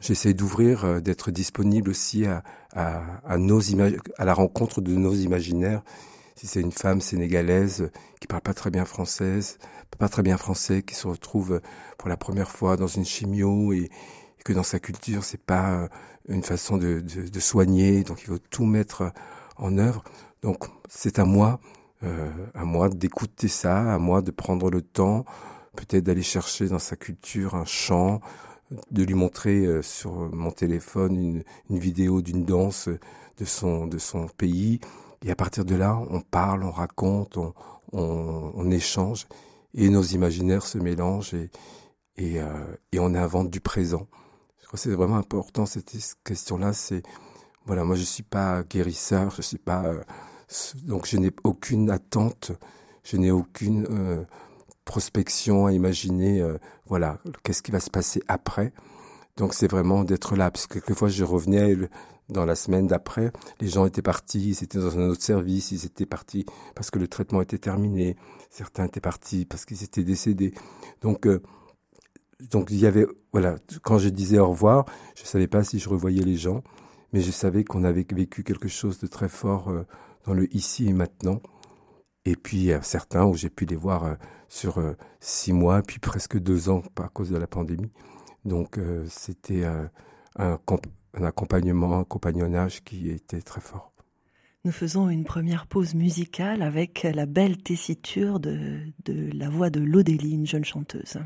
j'essaie 0.00 0.34
d'ouvrir, 0.34 0.84
euh, 0.84 1.00
d'être 1.00 1.30
disponible 1.30 1.90
aussi 1.90 2.26
à, 2.26 2.42
à, 2.72 3.02
à 3.26 3.38
nos 3.38 3.60
à 4.18 4.24
la 4.24 4.34
rencontre 4.34 4.80
de 4.80 4.94
nos 4.94 5.14
imaginaires. 5.14 5.82
Si 6.36 6.46
c'est 6.46 6.60
une 6.60 6.72
femme 6.72 7.00
sénégalaise 7.00 7.90
qui 8.20 8.26
parle 8.28 8.42
pas 8.42 8.54
très 8.54 8.70
bien 8.70 8.84
française, 8.84 9.58
pas 9.98 10.08
très 10.08 10.22
bien 10.22 10.36
français, 10.36 10.82
qui 10.82 10.94
se 10.94 11.08
retrouve 11.08 11.60
pour 11.96 12.08
la 12.08 12.16
première 12.16 12.50
fois 12.50 12.76
dans 12.76 12.86
une 12.86 13.04
chimio 13.04 13.72
et, 13.72 13.90
que 14.44 14.52
dans 14.52 14.62
sa 14.62 14.78
culture, 14.78 15.24
c'est 15.24 15.42
pas 15.42 15.88
une 16.28 16.42
façon 16.44 16.78
de, 16.78 17.00
de, 17.00 17.28
de, 17.28 17.40
soigner, 17.40 18.02
donc 18.04 18.22
il 18.22 18.26
faut 18.26 18.38
tout 18.38 18.64
mettre 18.64 19.12
en 19.56 19.76
œuvre. 19.76 20.04
Donc 20.42 20.68
c'est 20.88 21.18
à 21.18 21.24
moi, 21.24 21.60
euh, 22.04 22.30
à 22.54 22.64
moi 22.64 22.88
d'écouter 22.88 23.48
ça, 23.48 23.92
à 23.92 23.98
moi 23.98 24.22
de 24.22 24.30
prendre 24.30 24.70
le 24.70 24.82
temps, 24.82 25.24
peut-être 25.74 26.04
d'aller 26.04 26.22
chercher 26.22 26.68
dans 26.68 26.78
sa 26.78 26.96
culture 26.96 27.54
un 27.54 27.64
chant, 27.64 28.20
de 28.90 29.02
lui 29.02 29.14
montrer 29.14 29.64
euh, 29.64 29.82
sur 29.82 30.12
mon 30.12 30.50
téléphone 30.50 31.42
une, 31.68 31.78
vidéo 31.78 32.22
d'une 32.22 32.44
danse 32.44 32.88
de 33.38 33.44
son 33.44 33.86
de 33.86 33.98
son 33.98 34.28
pays. 34.28 34.80
Et 35.24 35.30
à 35.30 35.36
partir 35.36 35.64
de 35.64 35.74
là, 35.74 36.00
on 36.10 36.20
parle, 36.20 36.62
on 36.64 36.70
raconte, 36.70 37.36
on, 37.36 37.54
on, 37.92 38.70
échange, 38.70 39.26
et 39.74 39.88
nos 39.88 40.02
imaginaires 40.02 40.64
se 40.64 40.78
mélangent 40.78 41.34
et, 41.34 41.50
et, 42.16 42.40
euh, 42.40 42.46
et 42.92 43.00
on 43.00 43.14
invente 43.14 43.50
du 43.50 43.60
présent. 43.60 44.06
Je 44.60 44.66
crois 44.66 44.76
que 44.76 44.82
c'est 44.82 44.94
vraiment 44.94 45.16
important 45.16 45.66
cette 45.66 45.92
question-là. 46.24 46.72
C'est 46.72 47.02
voilà, 47.66 47.84
moi 47.84 47.96
je 47.96 48.02
suis 48.02 48.22
pas 48.22 48.62
guérisseur, 48.62 49.30
je 49.30 49.42
suis 49.42 49.58
pas 49.58 49.84
euh, 49.84 50.02
donc 50.84 51.06
je 51.06 51.16
n'ai 51.18 51.30
aucune 51.44 51.90
attente, 51.90 52.52
je 53.04 53.16
n'ai 53.16 53.30
aucune 53.30 53.86
euh, 53.90 54.24
prospection 54.88 55.66
à 55.66 55.72
imaginer. 55.72 56.40
Euh, 56.40 56.56
voilà, 56.86 57.18
qu'est-ce 57.44 57.62
qui 57.62 57.70
va 57.70 57.78
se 57.78 57.90
passer 57.90 58.22
après. 58.26 58.72
Donc 59.36 59.52
c'est 59.54 59.70
vraiment 59.70 60.02
d'être 60.02 60.34
là, 60.34 60.50
parce 60.50 60.66
que 60.66 60.74
quelquefois 60.80 61.08
je 61.08 61.22
revenais 61.22 61.76
dans 62.30 62.46
la 62.46 62.56
semaine 62.56 62.86
d'après, 62.86 63.30
les 63.60 63.68
gens 63.68 63.86
étaient 63.86 64.02
partis, 64.02 64.48
ils 64.48 64.64
étaient 64.64 64.78
dans 64.78 64.98
un 64.98 65.08
autre 65.10 65.22
service, 65.22 65.70
ils 65.72 65.84
étaient 65.84 66.06
partis 66.06 66.44
parce 66.74 66.90
que 66.90 66.98
le 66.98 67.06
traitement 67.06 67.42
était 67.42 67.58
terminé, 67.58 68.16
certains 68.50 68.86
étaient 68.86 69.00
partis 69.00 69.44
parce 69.44 69.66
qu'ils 69.66 69.84
étaient 69.84 70.02
décédés. 70.02 70.54
Donc 71.02 71.26
euh, 71.26 71.42
donc 72.50 72.68
il 72.70 72.78
y 72.78 72.86
avait 72.86 73.06
voilà, 73.32 73.56
quand 73.82 73.98
je 73.98 74.08
disais 74.08 74.38
au 74.38 74.48
revoir, 74.48 74.86
je 75.14 75.24
savais 75.24 75.48
pas 75.48 75.64
si 75.64 75.78
je 75.78 75.88
revoyais 75.90 76.22
les 76.22 76.36
gens, 76.36 76.62
mais 77.12 77.20
je 77.20 77.30
savais 77.30 77.62
qu'on 77.62 77.84
avait 77.84 78.06
vécu 78.10 78.42
quelque 78.42 78.68
chose 78.68 78.98
de 78.98 79.06
très 79.06 79.28
fort 79.28 79.68
euh, 79.68 79.84
dans 80.24 80.32
le 80.32 80.52
ici 80.56 80.88
et 80.88 80.94
maintenant. 80.94 81.40
Et 82.24 82.36
puis 82.36 82.70
certains 82.82 83.24
où 83.24 83.34
j'ai 83.34 83.50
pu 83.50 83.64
les 83.64 83.76
voir 83.76 84.04
euh, 84.04 84.14
sur 84.48 84.82
six 85.20 85.52
mois, 85.52 85.82
puis 85.82 85.98
presque 85.98 86.38
deux 86.38 86.68
ans 86.68 86.82
à 86.96 87.08
cause 87.08 87.30
de 87.30 87.36
la 87.36 87.46
pandémie. 87.46 87.90
Donc 88.44 88.78
c'était 89.08 89.64
un, 89.64 90.58
accompagnement, 91.12 91.98
un 91.98 92.04
compagnonnage 92.04 92.82
qui 92.82 93.10
était 93.10 93.42
très 93.42 93.60
fort. 93.60 93.92
Nous 94.64 94.72
faisons 94.72 95.10
une 95.10 95.24
première 95.24 95.66
pause 95.66 95.94
musicale 95.94 96.62
avec 96.62 97.02
la 97.02 97.26
belle 97.26 97.58
tessiture 97.58 98.40
de 98.40 98.90
la 99.06 99.50
voix 99.50 99.68
de 99.68 99.80
Lodélie, 99.80 100.32
une 100.32 100.46
jeune 100.46 100.64
chanteuse. 100.64 101.18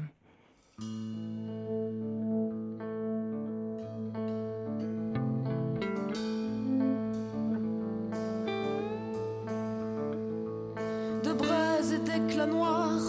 Braise 12.12 12.16
et 12.16 12.20
d'éclat 12.20 12.46
noir, 12.46 13.00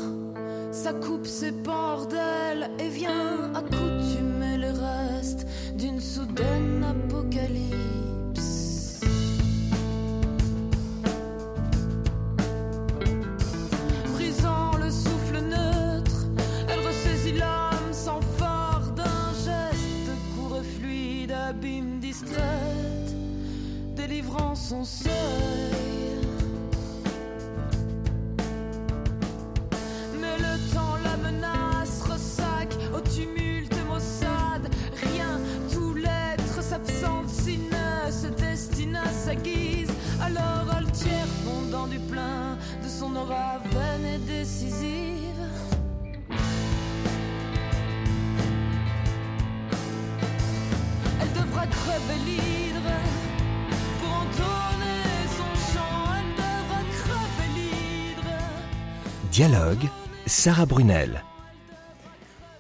ça 0.71 0.93
coupe 0.93 1.25
ses 1.25 1.51
bordels 1.51 2.69
et 2.79 2.89
vient 2.89 3.53
accoutumer 3.55 4.57
le 4.57 4.71
reste 4.71 5.47
d'une 5.77 5.99
soudaine 5.99 6.83
apocalypse. 6.83 8.02
Dialogue, 59.33 59.89
Sarah 60.27 60.67
Brunel. 60.67 61.23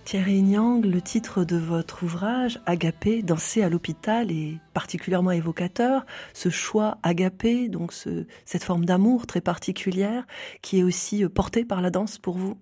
Thierry 0.05 0.41
Nyang, 0.41 0.83
le 0.83 1.03
titre 1.03 1.43
de 1.43 1.55
votre 1.55 2.01
ouvrage, 2.01 2.59
Agapé, 2.65 3.21
danser 3.21 3.61
à 3.61 3.69
l'hôpital, 3.69 4.31
est 4.31 4.57
particulièrement 4.73 5.29
évocateur. 5.29 6.03
Ce 6.33 6.49
choix 6.49 6.97
agapé, 7.03 7.69
donc 7.69 7.93
ce, 7.93 8.25
cette 8.45 8.63
forme 8.63 8.85
d'amour 8.85 9.27
très 9.27 9.39
particulière, 9.39 10.25
qui 10.63 10.79
est 10.79 10.83
aussi 10.83 11.23
euh, 11.23 11.29
portée 11.29 11.63
par 11.63 11.79
la 11.79 11.91
danse 11.91 12.17
pour 12.17 12.39
vous? 12.39 12.57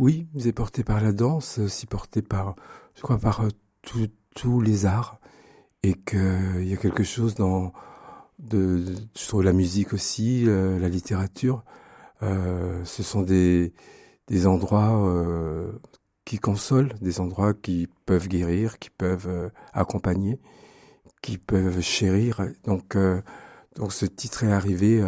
Oui, 0.00 0.26
c'est 0.36 0.52
porté 0.52 0.82
par 0.82 1.00
la 1.00 1.12
danse, 1.12 1.50
c'est 1.50 1.60
aussi 1.60 1.86
porté 1.86 2.22
par, 2.22 2.56
je 2.96 3.02
crois, 3.02 3.16
par 3.16 3.42
euh, 3.42 4.08
tous 4.34 4.60
les 4.60 4.86
arts, 4.86 5.20
et 5.84 5.94
qu'il 5.94 6.66
y 6.66 6.74
a 6.74 6.76
quelque 6.76 7.04
chose 7.04 7.36
dans, 7.36 7.72
de, 8.40 8.80
de- 8.80 8.96
je 9.16 9.28
trouve 9.28 9.44
la 9.44 9.52
musique 9.52 9.92
aussi, 9.92 10.48
euh, 10.48 10.80
la 10.80 10.88
littérature, 10.88 11.62
euh, 12.22 12.84
ce 12.84 13.02
sont 13.02 13.22
des, 13.22 13.72
des 14.28 14.46
endroits 14.46 15.06
euh, 15.06 15.72
qui 16.24 16.38
consolent, 16.38 16.94
des 17.00 17.20
endroits 17.20 17.54
qui 17.54 17.88
peuvent 18.06 18.28
guérir, 18.28 18.78
qui 18.78 18.90
peuvent 18.90 19.28
euh, 19.28 19.48
accompagner, 19.72 20.40
qui 21.22 21.38
peuvent 21.38 21.80
chérir. 21.80 22.42
Donc, 22.64 22.96
euh, 22.96 23.20
donc 23.76 23.92
ce 23.92 24.06
titre 24.06 24.44
est 24.44 24.52
arrivé 24.52 25.00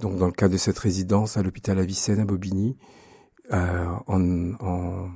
donc 0.00 0.18
dans 0.18 0.26
le 0.26 0.32
cadre 0.32 0.52
de 0.54 0.58
cette 0.58 0.78
résidence 0.78 1.36
à 1.36 1.42
l'hôpital 1.42 1.78
Avicenne 1.78 2.20
à 2.20 2.24
Bobigny, 2.24 2.76
en, 3.52 4.52
en, 4.60 5.08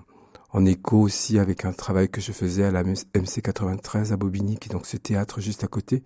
en 0.53 0.65
écho 0.65 1.01
aussi 1.01 1.39
avec 1.39 1.65
un 1.65 1.73
travail 1.73 2.09
que 2.09 2.21
je 2.21 2.33
faisais 2.33 2.65
à 2.65 2.71
la 2.71 2.85
MC 2.85 3.43
93 3.43 4.13
à 4.13 4.17
Bobigny, 4.17 4.57
qui 4.57 4.69
est 4.69 4.73
donc 4.73 4.87
ce 4.87 4.97
théâtre 4.97 5.41
juste 5.41 5.65
à 5.65 5.67
côté. 5.67 6.05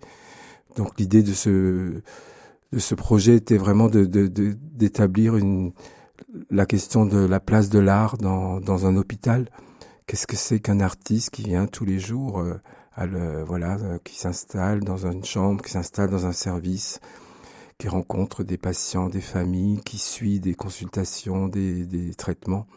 Donc 0.75 0.99
l'idée 0.99 1.21
de 1.21 1.33
ce 1.33 2.01
ce 2.79 2.95
projet 2.95 3.35
était 3.35 3.57
vraiment 3.57 3.89
d'établir 3.89 5.35
la 6.49 6.65
question 6.65 7.05
de 7.05 7.17
la 7.19 7.39
place 7.39 7.69
de 7.69 7.79
l'art 7.79 8.17
dans 8.17 8.59
dans 8.59 8.85
un 8.85 8.95
hôpital. 8.95 9.49
Qu'est-ce 10.05 10.27
que 10.27 10.35
c'est 10.35 10.59
qu'un 10.59 10.79
artiste 10.79 11.29
qui 11.29 11.43
vient 11.43 11.65
tous 11.65 11.85
les 11.85 11.99
jours 11.99 12.39
euh, 12.39 13.43
voilà 13.45 13.77
euh, 13.77 13.97
qui 14.03 14.19
s'installe 14.19 14.81
dans 14.81 15.05
une 15.07 15.23
chambre, 15.23 15.63
qui 15.63 15.71
s'installe 15.71 16.09
dans 16.09 16.25
un 16.25 16.31
service, 16.33 16.99
qui 17.77 17.87
rencontre 17.87 18.43
des 18.43 18.57
patients, 18.57 19.09
des 19.09 19.21
familles, 19.21 19.79
qui 19.83 19.97
suit 19.97 20.39
des 20.39 20.53
consultations, 20.55 21.47
des, 21.47 21.85
des 21.85 22.13
traitements. 22.13 22.67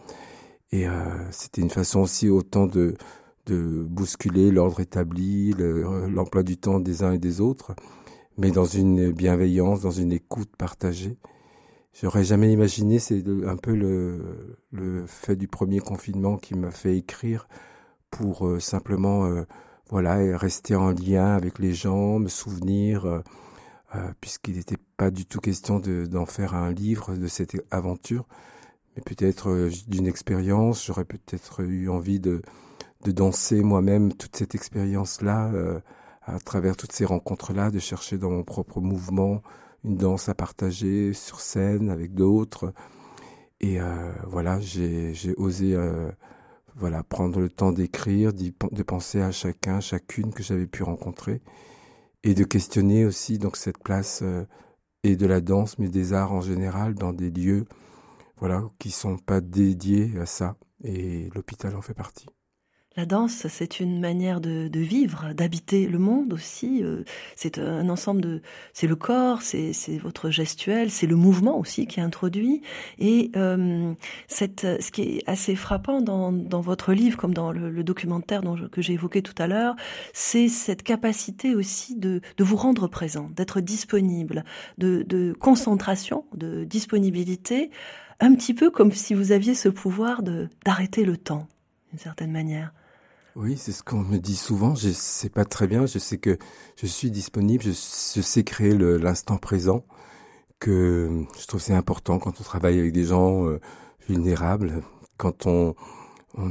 Et 0.73 0.89
euh, 0.89 0.93
c'était 1.31 1.63
une 1.63 1.71
façon 1.71 2.01
aussi 2.01 2.29
autant 2.29 2.67
de, 2.67 2.95
de 3.47 3.85
bousculer 3.89 4.51
l'ordre 4.51 4.81
établi, 4.81 5.53
le- 5.53 6.07
l'emploi 6.09 6.43
du 6.43 6.57
temps 6.57 6.81
des 6.81 7.03
uns 7.03 7.13
et 7.13 7.19
des 7.19 7.41
autres, 7.41 7.75
mais 8.39 8.51
dans 8.51 8.65
une 8.65 9.13
bienveillance, 9.13 9.81
dans 9.81 9.91
une 9.91 10.13
écoute 10.13 10.51
partagée. 10.57 11.17
J'aurais 11.95 12.25
jamais 12.25 12.53
imaginé, 12.53 12.99
c'est 12.99 13.25
un 13.47 13.57
peu 13.57 13.75
le, 13.75 14.59
le 14.71 15.07
fait 15.07 15.37
du 15.37 15.49
premier 15.49 15.81
confinement 15.81 16.37
qui 16.37 16.55
m'a 16.55 16.71
fait 16.71 16.97
écrire 16.99 17.49
pour 18.11 18.47
euh, 18.47 18.61
simplement 18.61 19.25
euh, 19.27 19.45
voilà 19.89 20.37
rester 20.37 20.75
en 20.77 20.91
lien 20.91 21.35
avec 21.35 21.59
les 21.59 21.73
gens, 21.73 22.19
me 22.19 22.29
souvenir, 22.29 23.07
euh, 23.07 23.23
puisqu'il 24.21 24.57
n'était 24.57 24.77
pas 24.97 25.11
du 25.11 25.27
tout 25.27 25.41
question 25.41 25.79
de- 25.79 26.07
d'en 26.07 26.27
faire 26.27 26.55
un 26.55 26.73
livre 26.73 27.15
de 27.17 27.27
cette 27.29 27.57
aventure, 27.71 28.27
mais 28.97 29.03
peut-être 29.03 29.71
d'une 29.89 30.07
expérience. 30.07 30.85
J'aurais 30.87 31.05
peut-être 31.07 31.63
eu 31.63 31.89
envie 31.89 32.21
de, 32.21 32.43
de 33.05 33.13
danser 33.13 33.63
moi-même 33.63 34.13
toute 34.13 34.37
cette 34.37 34.55
expérience-là, 34.55 35.53
à 36.27 36.39
travers 36.39 36.77
toutes 36.77 36.93
ces 36.93 37.05
rencontres-là, 37.05 37.71
de 37.71 37.79
chercher 37.79 38.19
dans 38.19 38.31
mon 38.31 38.43
propre 38.43 38.81
mouvement 38.81 39.43
une 39.85 39.97
danse 39.97 40.29
à 40.29 40.35
partager 40.35 41.13
sur 41.13 41.41
scène 41.41 41.91
avec 41.91 42.15
d'autres. 42.15 42.73
Et 43.61 43.81
euh, 43.81 44.13
voilà, 44.27 44.61
j'ai 44.61 45.15
osé 45.37 45.75
euh, 45.75 46.11
voilà 46.75 47.03
prendre 47.03 47.41
le 47.41 47.49
temps 47.49 47.73
d'écrire, 47.73 48.33
de 48.35 48.83
penser 48.83 49.23
à 49.23 49.31
chacun, 49.31 49.81
chacune 49.81 50.33
que 50.33 50.43
j'avais 50.43 50.67
pu 50.67 50.83
rencontrer, 50.83 51.41
et 52.25 52.35
de 52.35 52.45
questionner 52.45 53.07
aussi 53.07 53.39
donc 53.39 53.57
cette 53.57 53.79
place 53.79 54.21
euh, 54.23 54.45
et 55.05 55.17
de 55.17 55.27
la 55.27 55.41
danse, 55.41 55.79
mais 55.79 55.89
des 55.89 56.13
arts 56.13 56.33
en 56.33 56.41
général 56.41 56.95
dans 56.95 57.13
des 57.13 57.31
lieux 57.31 57.67
voilà 58.39 58.69
qui 58.79 58.91
sont 58.91 59.17
pas 59.17 59.41
dédiés 59.41 60.13
à 60.21 60.27
ça. 60.27 60.57
Et 60.85 61.31
l'hôpital 61.35 61.75
en 61.75 61.83
fait 61.83 61.95
partie. 61.95 62.27
La 62.97 63.05
danse, 63.05 63.47
c'est 63.49 63.79
une 63.79 64.01
manière 64.01 64.41
de, 64.41 64.71
vivre, 64.73 65.35
d'habiter 65.35 65.87
le 65.87 65.99
monde 65.99 66.33
aussi. 66.33 66.83
Euh, 66.83 67.05
c'est 67.35 67.59
un 67.59 67.91
ensemble 67.91 68.23
de, 68.23 68.41
c'est 68.73 68.87
le 68.87 68.97
corps, 68.97 69.43
c'est 69.43 69.99
votre 70.03 70.31
gestuel, 70.31 70.91
c'est 70.91 71.07
le 71.07 71.15
mouvement 71.15 71.59
aussi 71.59 71.87
qui 71.87 72.01
est 72.01 72.03
introduit. 72.03 72.63
Et 72.99 73.31
euh, 73.37 73.93
ce 74.29 74.91
qui 74.91 75.03
est 75.03 75.23
assez 75.27 75.57
frappant 75.57 76.01
dans, 76.01 76.33
votre 76.63 76.95
livre, 76.95 77.19
comme 77.19 77.35
dans 77.35 77.53
le, 77.53 77.85
documentaire 77.85 78.41
que 78.73 78.81
j'ai 78.81 78.95
évoqué 78.95 79.21
tout 79.21 79.35
à 79.37 79.47
l'heure, 79.47 79.77
c'est 80.15 80.49
cette 80.49 80.83
capacité 80.83 81.55
aussi 81.55 81.97
de, 81.97 82.23
de 82.39 82.45
vous 82.45 82.57
rendre 82.57 82.89
présent, 82.89 83.29
d'être 83.37 83.61
disponible, 83.61 84.43
de, 84.79 85.03
de 85.03 85.35
concentration, 85.39 86.25
de 86.35 86.65
disponibilité, 86.65 87.71
un 88.21 88.35
petit 88.35 88.55
peu 88.55 88.71
comme 88.71 88.91
si 88.91 89.13
vous 89.13 89.33
aviez 89.33 89.55
ce 89.55 89.69
pouvoir 89.69 90.23
de 90.23 90.49
d'arrêter 90.65 91.05
le 91.05 91.19
temps, 91.19 91.47
d'une 91.91 91.99
certaine 91.99 92.33
manière. 92.33 92.73
Oui, 93.37 93.59
c'est 93.59 93.73
ce 93.73 93.83
qu'on 93.83 94.01
me 94.01 94.17
dit 94.17 94.35
souvent. 94.35 94.75
Je 94.75 94.89
sais 94.89 95.29
pas 95.29 95.45
très 95.45 95.67
bien. 95.67 95.85
Je 95.85 95.99
sais 95.99 96.17
que 96.17 96.39
je 96.77 96.87
suis 96.87 97.11
disponible. 97.11 97.65
Je, 97.65 97.71
sais 97.73 98.45
créer 98.45 98.73
l'instant 98.73 99.37
présent. 99.37 99.85
Que 100.59 101.27
je 101.39 101.47
trouve 101.47 101.61
c'est 101.61 101.75
important 101.75 102.19
quand 102.19 102.41
on 102.41 102.45
travaille 102.45 102.79
avec 102.79 102.93
des 102.93 103.05
gens 103.05 103.47
euh, 103.47 103.61
vulnérables, 104.09 104.83
quand 105.19 105.47
on 105.47 105.75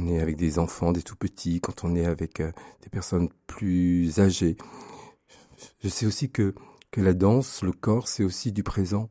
est 0.06 0.20
avec 0.20 0.36
des 0.36 0.60
enfants, 0.60 0.92
des 0.92 1.02
tout 1.02 1.16
petits, 1.16 1.60
quand 1.60 1.82
on 1.82 1.96
est 1.96 2.06
avec 2.06 2.38
euh, 2.38 2.52
des 2.82 2.88
personnes 2.88 3.30
plus 3.48 4.20
âgées. 4.20 4.56
Je 5.82 5.88
sais 5.88 6.06
aussi 6.06 6.30
que 6.30 6.54
que 6.92 7.00
la 7.00 7.14
danse, 7.14 7.62
le 7.62 7.72
corps, 7.72 8.06
c'est 8.06 8.22
aussi 8.22 8.52
du 8.52 8.62
présent. 8.62 9.10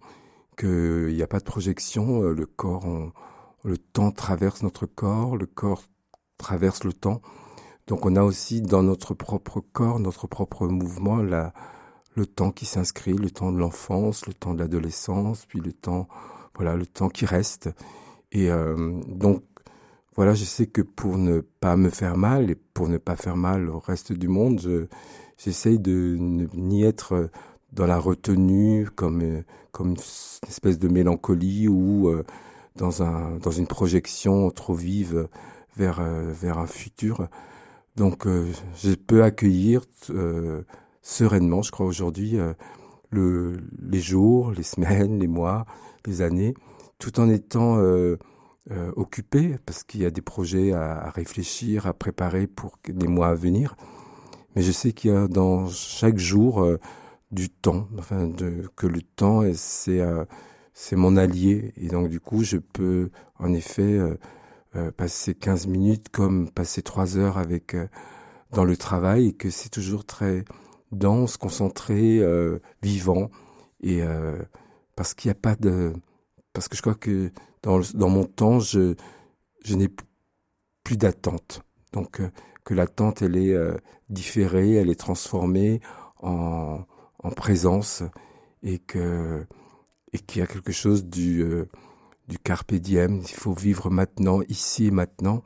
Qu'il 0.58 1.14
n'y 1.14 1.22
a 1.24 1.28
pas 1.28 1.40
de 1.40 1.44
projection. 1.44 2.24
Euh, 2.24 2.34
le 2.34 2.46
corps, 2.46 2.88
le 3.66 3.78
temps 3.78 4.12
traverse 4.12 4.64
notre 4.64 4.86
corps. 4.86 5.36
Le 5.36 5.46
corps 5.46 5.84
traverse 6.38 6.86
le 6.86 6.94
temps. 6.94 7.22
Donc 7.88 8.06
on 8.06 8.16
a 8.16 8.24
aussi 8.24 8.62
dans 8.62 8.84
notre 8.84 9.14
propre 9.14 9.62
corps, 9.74 10.00
notre 10.00 10.28
propre 10.28 10.68
mouvement, 10.68 11.18
la, 11.18 11.54
le 12.16 12.26
temps 12.26 12.52
qui 12.52 12.66
s'inscrit, 12.66 13.14
le 13.14 13.30
temps 13.30 13.52
de 13.52 13.60
l'enfance, 13.60 14.26
le 14.26 14.34
temps 14.34 14.54
de 14.54 14.60
l'adolescence, 14.60 15.46
puis 15.46 15.60
le 15.60 15.72
temps, 15.72 16.08
voilà, 16.56 16.76
le 16.76 16.86
temps 16.86 17.10
qui 17.10 17.26
reste. 17.26 17.70
Et 18.32 18.50
euh, 18.50 19.00
donc 19.08 19.44
voilà, 20.16 20.34
je 20.34 20.46
sais 20.46 20.66
que 20.66 20.82
pour 20.82 21.18
ne 21.18 21.42
pas 21.42 21.76
me 21.76 21.90
faire 21.90 22.18
mal 22.18 22.50
et 22.50 22.56
pour 22.56 22.88
ne 22.88 22.98
pas 22.98 23.16
faire 23.16 23.36
mal 23.36 23.70
au 23.70 23.80
reste 23.80 24.14
du 24.14 24.30
monde, 24.30 24.88
j'essaye 25.38 25.78
de 25.78 26.18
ni 26.20 26.84
être 26.84 27.30
dans 27.74 27.86
la 27.86 28.00
retenue 28.00 28.90
comme 28.96 29.44
comme 29.74 29.90
une 29.90 29.98
espèce 30.48 30.80
de 30.80 30.88
mélancolie 30.88 31.68
ou 31.68 32.08
euh, 32.08 32.24
dans 32.78 33.04
un 33.04 33.38
dans 33.38 33.52
une 33.52 33.68
projection 33.68 34.50
trop 34.52 34.74
vive 34.74 35.28
vers 35.76 36.00
euh, 36.00 36.32
vers 36.32 36.58
un 36.58 36.68
futur. 36.68 37.28
Donc 37.96 38.28
euh, 38.28 38.52
je 38.84 38.94
peux 38.94 39.24
accueillir 39.24 39.82
euh, 40.10 40.64
sereinement, 41.02 41.62
je 41.62 41.72
crois 41.72 41.86
aujourd'hui, 41.86 42.38
euh, 42.38 42.54
le, 43.10 43.58
les 43.82 44.02
jours, 44.02 44.52
les 44.52 44.64
semaines, 44.64 45.20
les 45.20 45.28
mois, 45.28 45.66
les 46.06 46.22
années, 46.22 46.54
tout 47.00 47.20
en 47.20 47.30
étant 47.30 47.80
occupé, 48.96 49.58
parce 49.66 49.84
qu'il 49.84 50.02
y 50.02 50.06
a 50.06 50.10
des 50.10 50.22
projets 50.22 50.74
à, 50.74 50.98
à, 50.98 51.10
réfléchir, 51.12 51.88
à 51.88 51.94
préparer 51.94 52.48
pour 52.48 52.80
les 52.88 53.08
mois 53.08 53.28
à 53.30 53.36
venir. 53.36 53.76
Mais 54.56 54.62
je 54.62 54.72
sais 54.72 54.92
qu'il 54.92 55.12
y 55.12 55.14
a 55.14 55.28
dans 55.28 55.68
chaque 55.70 56.18
jour 56.18 56.66
du 57.32 57.50
temps, 57.50 57.88
enfin 57.98 58.28
de, 58.28 58.70
que 58.76 58.88
le 58.88 59.02
temps 59.02 59.44
c'est 59.54 60.02
c'est 60.74 60.96
mon 60.96 61.16
allié 61.16 61.74
et 61.78 61.88
donc 61.88 62.10
du 62.10 62.20
coup 62.20 62.44
je 62.44 62.58
peux 62.58 63.10
en 63.40 63.54
effet 63.54 64.00
euh, 64.76 64.92
passer 64.92 65.36
15 65.36 65.68
minutes 65.68 66.10
comme 66.10 66.52
passer 66.52 66.82
3 66.82 67.18
heures 67.18 67.38
avec 67.38 67.76
euh, 67.76 67.88
dans 68.52 68.66
le 68.66 68.76
travail 68.76 69.28
et 69.28 69.34
que 69.34 69.50
c'est 69.50 69.70
toujours 69.70 70.06
très 70.06 70.44
dense, 70.92 71.38
concentré, 71.38 72.20
euh, 72.20 72.60
vivant. 72.82 73.30
Et 73.82 74.02
parce 74.96 75.14
qu'il 75.14 75.30
n'y 75.30 75.34
a 75.34 75.40
pas 75.40 75.56
de 75.56 75.94
parce 76.54 76.68
que 76.68 76.76
je 76.76 76.82
crois 76.82 76.96
que 76.96 77.32
dans, 77.62 77.80
dans 77.94 78.10
mon 78.10 78.24
temps 78.24 78.60
je 78.60 78.96
je 79.64 79.76
n'ai 79.76 79.90
plus 80.84 80.98
d'attente. 80.98 81.62
Donc 81.94 82.20
que 82.64 82.74
l'attente 82.74 83.22
elle 83.22 83.38
est 83.38 83.56
différée 84.10 84.74
elle 84.74 84.90
est 84.90 85.00
transformée 85.00 85.82
en, 86.20 86.80
en 87.20 87.30
présence 87.30 88.02
et 88.64 88.80
que 88.80 89.46
et 90.14 90.18
qu'il 90.18 90.40
y 90.40 90.44
a 90.44 90.48
quelque 90.48 90.72
chose 90.72 91.06
du 91.06 91.46
du 92.28 92.38
carpe 92.40 92.74
diem. 92.74 93.22
Il 93.22 93.36
faut 93.36 93.54
vivre 93.54 93.90
maintenant, 93.90 94.42
ici 94.50 94.88
et 94.88 94.92
maintenant, 94.92 95.44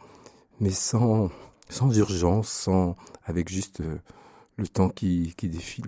mais 0.60 0.72
sans, 0.72 1.30
sans 1.70 1.98
urgence, 1.98 2.50
sans, 2.50 2.96
avec 3.26 3.50
juste 3.50 3.82
euh, 3.82 3.98
le 4.58 4.68
temps 4.68 4.90
qui, 4.90 5.34
qui 5.38 5.50
défile. 5.50 5.88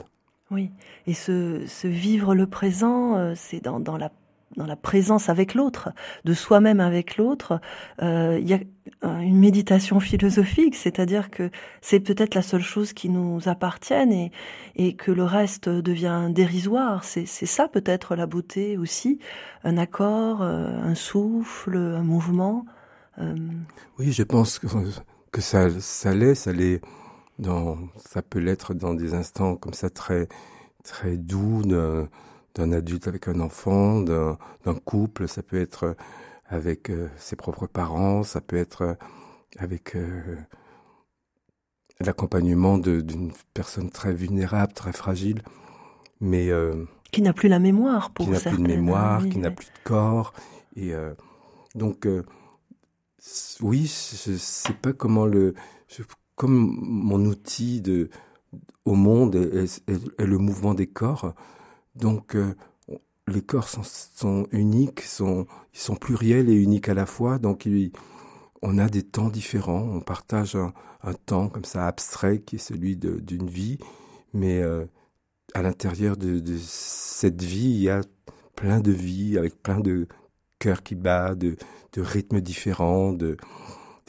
Oui, 0.49 0.69
et 1.07 1.13
ce, 1.13 1.65
vivre 1.87 2.35
le 2.35 2.45
présent, 2.45 3.15
euh, 3.15 3.33
c'est 3.35 3.61
dans, 3.61 3.79
dans 3.79 3.97
la 3.97 4.11
dans 4.57 4.65
la 4.65 4.75
présence 4.75 5.29
avec 5.29 5.53
l'autre, 5.53 5.89
de 6.25 6.33
soi-même 6.33 6.79
avec 6.79 7.17
l'autre, 7.17 7.61
euh, 8.01 8.37
il 8.41 8.49
y 8.49 8.53
a 8.53 8.59
une 9.03 9.37
méditation 9.37 9.99
philosophique, 9.99 10.75
c'est-à-dire 10.75 11.29
que 11.29 11.49
c'est 11.81 11.99
peut-être 11.99 12.35
la 12.35 12.41
seule 12.41 12.61
chose 12.61 12.93
qui 12.93 13.09
nous 13.09 13.47
appartienne 13.47 14.11
et, 14.11 14.31
et 14.75 14.95
que 14.95 15.11
le 15.11 15.23
reste 15.23 15.69
devient 15.69 16.29
dérisoire. 16.29 17.03
C'est 17.03 17.25
ça 17.25 17.67
peut-être 17.67 18.15
la 18.15 18.25
beauté 18.25 18.77
aussi, 18.77 19.19
un 19.63 19.77
accord, 19.77 20.41
euh, 20.41 20.77
un 20.81 20.95
souffle, 20.95 21.77
un 21.77 22.03
mouvement. 22.03 22.65
Euh... 23.19 23.35
Oui, 23.97 24.11
je 24.11 24.23
pense 24.23 24.59
que, 24.59 24.67
ça, 25.41 25.69
ça 25.79 26.13
l'est, 26.13 26.35
ça 26.35 26.51
dans, 27.39 27.77
ça 27.97 28.21
peut 28.21 28.39
l'être 28.39 28.73
dans 28.73 28.93
des 28.93 29.13
instants 29.13 29.55
comme 29.55 29.73
ça 29.73 29.89
très, 29.89 30.27
très 30.83 31.17
doux. 31.17 31.63
D'un 32.55 32.71
adulte 32.71 33.07
avec 33.07 33.27
un 33.27 33.39
enfant, 33.39 34.01
d'un 34.01 34.37
couple, 34.85 35.27
ça 35.27 35.41
peut 35.43 35.59
être 35.59 35.95
avec 36.51 36.89
euh, 36.89 37.07
ses 37.17 37.35
propres 37.35 37.65
parents, 37.65 38.23
ça 38.23 38.41
peut 38.41 38.57
être 38.57 38.97
avec 39.57 39.95
euh, 39.95 40.35
l'accompagnement 42.01 42.75
l'accompagnement 42.75 42.77
d'une 42.77 43.31
personne 43.53 43.89
très 43.89 44.13
vulnérable, 44.13 44.73
très 44.73 44.91
fragile, 44.91 45.41
mais 46.19 46.49
euh, 46.49 46.85
qui 47.11 47.21
n'a 47.21 47.33
plus 47.33 47.47
la 47.49 47.59
mémoire 47.59 48.11
pour 48.11 48.25
qui 48.25 48.31
n'a 48.31 48.39
plus 48.39 48.57
de 48.57 48.67
mémoire, 48.67 49.27
qui 49.27 49.37
n'a 49.37 49.51
plus 49.51 49.67
de 49.67 49.83
corps, 49.83 50.33
et 50.75 50.93
donc 51.75 52.07
oui, 53.61 53.83
je 53.83 54.33
sais 54.37 54.73
pas 54.73 54.93
comment 54.93 55.25
le, 55.25 55.53
comme 56.35 56.77
mon 56.81 57.25
outil 57.25 57.81
de 57.81 58.09
au 58.83 58.95
monde 58.95 59.35
est 59.35 60.25
le 60.25 60.37
mouvement 60.37 60.73
des 60.73 60.87
corps. 60.87 61.33
Donc 61.95 62.35
euh, 62.35 62.55
les 63.27 63.41
corps 63.41 63.67
sont, 63.67 64.47
uniques, 64.51 65.01
sont, 65.01 65.47
ils 65.73 65.79
sont 65.79 65.95
pluriels 65.95 66.49
et 66.49 66.55
uniques 66.55 66.89
à 66.89 66.93
la 66.93 67.05
fois. 67.05 67.39
Donc 67.39 67.67
on 68.61 68.77
a 68.77 68.89
des 68.89 69.03
temps 69.03 69.29
différents. 69.29 69.81
On 69.81 70.01
partage 70.01 70.55
un, 70.55 70.73
un, 71.03 71.13
temps 71.13 71.49
comme 71.49 71.65
ça 71.65 71.87
abstrait 71.87 72.39
qui 72.39 72.55
est 72.55 72.59
celui 72.59 72.97
d'une 72.97 73.49
vie, 73.49 73.77
mais 74.33 74.61
euh, 74.61 74.85
à 75.53 75.61
l'intérieur 75.61 76.17
de, 76.17 76.39
de, 76.39 76.57
cette 76.57 77.41
vie, 77.41 77.69
il 77.69 77.81
y 77.81 77.89
a 77.89 78.01
plein 78.55 78.79
de 78.79 78.91
vies 78.91 79.37
avec 79.37 79.61
plein 79.61 79.79
de 79.79 80.07
cœurs 80.59 80.83
qui 80.83 80.95
battent, 80.95 81.39
de, 81.39 81.55
de 81.93 82.01
rythmes 82.01 82.41
différents, 82.41 83.13
de, 83.13 83.37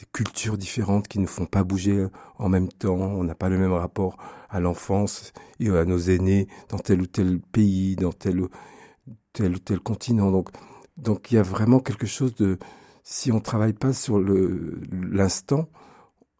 des 0.03 0.09
cultures 0.11 0.57
différentes 0.57 1.07
qui 1.07 1.19
ne 1.19 1.25
font 1.25 1.45
pas 1.45 1.63
bouger 1.63 2.07
en 2.37 2.49
même 2.49 2.67
temps. 2.67 2.95
On 2.95 3.23
n'a 3.23 3.35
pas 3.35 3.49
le 3.49 3.57
même 3.57 3.71
rapport 3.71 4.17
à 4.49 4.59
l'enfance 4.59 5.31
et 5.59 5.69
à 5.69 5.85
nos 5.85 5.97
aînés 5.97 6.47
dans 6.69 6.77
tel 6.77 7.01
ou 7.01 7.07
tel 7.07 7.39
pays, 7.39 7.95
dans 7.95 8.11
tel 8.11 8.41
ou 8.41 8.49
tel, 9.31 9.79
continent. 9.79 10.31
Donc, 10.31 10.49
donc 10.97 11.31
il 11.31 11.35
y 11.35 11.37
a 11.37 11.43
vraiment 11.43 11.79
quelque 11.79 12.05
chose 12.05 12.35
de, 12.35 12.57
si 13.03 13.31
on 13.31 13.39
travaille 13.39 13.73
pas 13.73 13.93
sur 13.93 14.19
l'instant, 14.19 15.69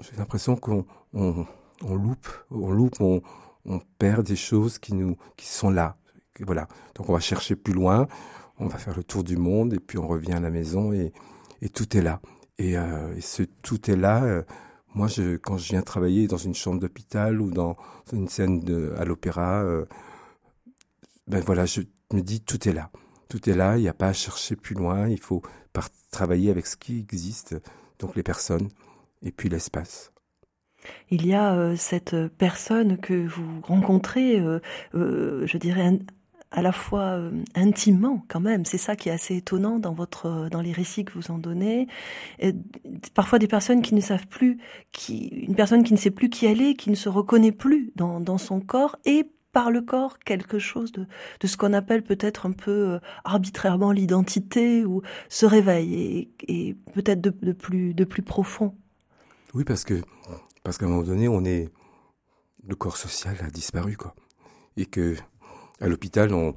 j'ai 0.02 0.18
l'impression 0.18 0.56
qu'on 0.56 0.86
on, 1.14 1.46
loupe, 1.82 2.28
on 2.52 2.72
loupe, 2.72 3.00
on, 3.00 3.22
perd 3.98 4.28
des 4.28 4.36
choses 4.36 4.78
qui 4.78 4.94
nous, 4.94 5.16
qui 5.38 5.48
sont 5.48 5.70
là. 5.70 5.96
Voilà. 6.42 6.68
Donc 6.96 7.10
on 7.10 7.14
va 7.14 7.22
chercher 7.22 7.56
plus 7.56 7.74
loin, 7.74 8.08
on 8.60 8.68
va 8.68 8.78
faire 8.78 8.98
le 8.98 9.04
tour 9.04 9.24
du 9.24 9.38
monde 9.38 9.74
et 9.74 9.80
puis 9.80 9.98
on 9.98 10.08
revient 10.08 10.34
à 10.34 10.42
la 10.42 10.50
maison 10.50 10.92
et 10.92 11.14
tout 11.74 11.96
est 11.96 12.02
là. 12.02 12.20
Et, 12.58 12.78
euh, 12.78 13.16
et 13.16 13.22
ce 13.22 13.44
tout 13.62 13.90
est 13.90 13.96
là. 13.96 14.24
Euh, 14.24 14.44
moi, 14.94 15.08
quand 15.42 15.58
je 15.58 15.70
viens 15.70 15.82
travailler 15.82 16.28
dans 16.28 16.38
une 16.38 16.54
chambre 16.54 16.80
d'hôpital 16.80 17.42
ou 17.42 17.50
dans 17.50 17.76
une 18.12 18.28
scène 18.28 18.64
à 18.98 19.06
l'opéra, 19.06 19.64
euh, 19.64 19.86
ben 21.28 21.40
voilà, 21.40 21.66
je 21.66 21.82
me 22.14 22.22
dis 22.22 22.42
tout 22.42 22.70
est 22.70 22.74
là. 22.74 22.92
Tout 23.28 23.50
est 23.50 23.56
là, 23.56 23.78
il 23.78 23.82
n'y 23.82 23.90
a 23.90 23.94
pas 23.94 24.10
à 24.10 24.14
chercher 24.14 24.56
plus 24.56 24.76
loin, 24.76 25.08
il 25.08 25.20
faut 25.20 25.42
travailler 26.12 26.52
avec 26.52 26.68
ce 26.68 26.78
qui 26.78 27.00
existe, 27.00 27.56
donc 27.98 28.16
les 28.16 28.22
personnes, 28.22 28.70
et 29.24 29.32
puis 29.32 29.50
l'espace. 29.50 30.12
Il 31.10 31.26
y 31.26 31.34
a 31.34 31.76
cette 31.76 32.16
personne 32.38 33.00
que 33.00 33.26
vous 33.26 33.62
rencontrez, 33.64 34.38
je 34.94 35.58
dirais, 35.58 35.98
à 36.54 36.62
la 36.62 36.72
fois 36.72 37.18
euh, 37.18 37.32
intimement 37.56 38.24
quand 38.30 38.40
même. 38.40 38.64
C'est 38.64 38.78
ça 38.78 38.96
qui 38.96 39.10
est 39.10 39.12
assez 39.12 39.36
étonnant 39.36 39.80
dans 39.80 39.94
votre 39.94 40.48
dans 40.50 40.62
les 40.62 40.72
récits 40.72 41.04
que 41.04 41.14
vous 41.14 41.32
en 41.32 41.40
donnez. 41.40 41.88
Parfois 43.14 43.40
des 43.40 43.48
personnes 43.48 43.82
qui 43.82 43.96
ne 43.96 44.02
savent 44.02 44.28
plus, 44.28 44.60
qui 44.92 45.28
une 45.28 45.56
personne 45.56 45.84
qui 45.84 45.94
ne 45.94 45.98
sait 45.98 46.12
plus 46.12 46.30
qui 46.30 46.46
elle 46.46 46.62
est, 46.62 46.76
qui 46.76 46.90
ne 46.90 46.96
se 46.96 47.10
reconnaît 47.10 47.52
plus 47.52 47.92
dans, 47.96 48.20
dans 48.20 48.38
son 48.38 48.62
corps 48.62 48.98
et 49.06 49.28
par 49.52 49.72
le 49.72 49.82
corps 49.82 50.20
quelque 50.20 50.60
chose 50.60 50.92
de, 50.92 51.08
de 51.40 51.48
ce 51.48 51.58
qu'on 51.58 51.74
appelle 51.74 52.04
peut-être 52.04 52.46
un 52.46 52.52
peu 52.52 52.72
euh, 52.72 53.00
arbitrairement 53.24 53.92
l'identité 53.92 54.86
ou 54.86 55.02
ce 55.30 55.46
réveil 55.46 55.94
et, 55.96 56.32
et 56.48 56.74
peut-être 56.94 57.22
de, 57.22 57.34
de, 57.42 57.52
plus 57.52 57.94
de 57.94 58.04
plus 58.04 58.24
profond. 58.24 58.76
Oui, 59.54 59.64
parce 59.64 59.84
que 59.84 60.02
parce 60.64 60.78
qu'à 60.78 60.86
un 60.86 60.90
moment 60.90 61.04
donné, 61.04 61.28
on 61.28 61.44
est 61.46 61.70
le 62.68 62.76
corps 62.76 62.98
social 62.98 63.36
a 63.42 63.50
disparu 63.50 63.98
quoi, 63.98 64.16
et 64.78 64.86
que 64.86 65.16
à 65.84 65.88
l'hôpital, 65.88 66.34
on, 66.34 66.56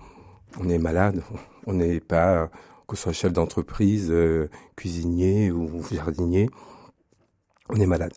est 0.69 0.79
malade. 0.79 1.23
On 1.67 1.75
n'est 1.75 2.01
pas, 2.01 2.49
que 2.87 2.95
ce 2.95 3.03
soit 3.03 3.13
chef 3.13 3.33
d'entreprise, 3.33 4.09
euh, 4.11 4.49
cuisinier 4.77 5.51
ou 5.51 5.83
jardinier, 5.91 6.49
on 7.69 7.77
est 7.77 7.87
malade. 7.87 8.13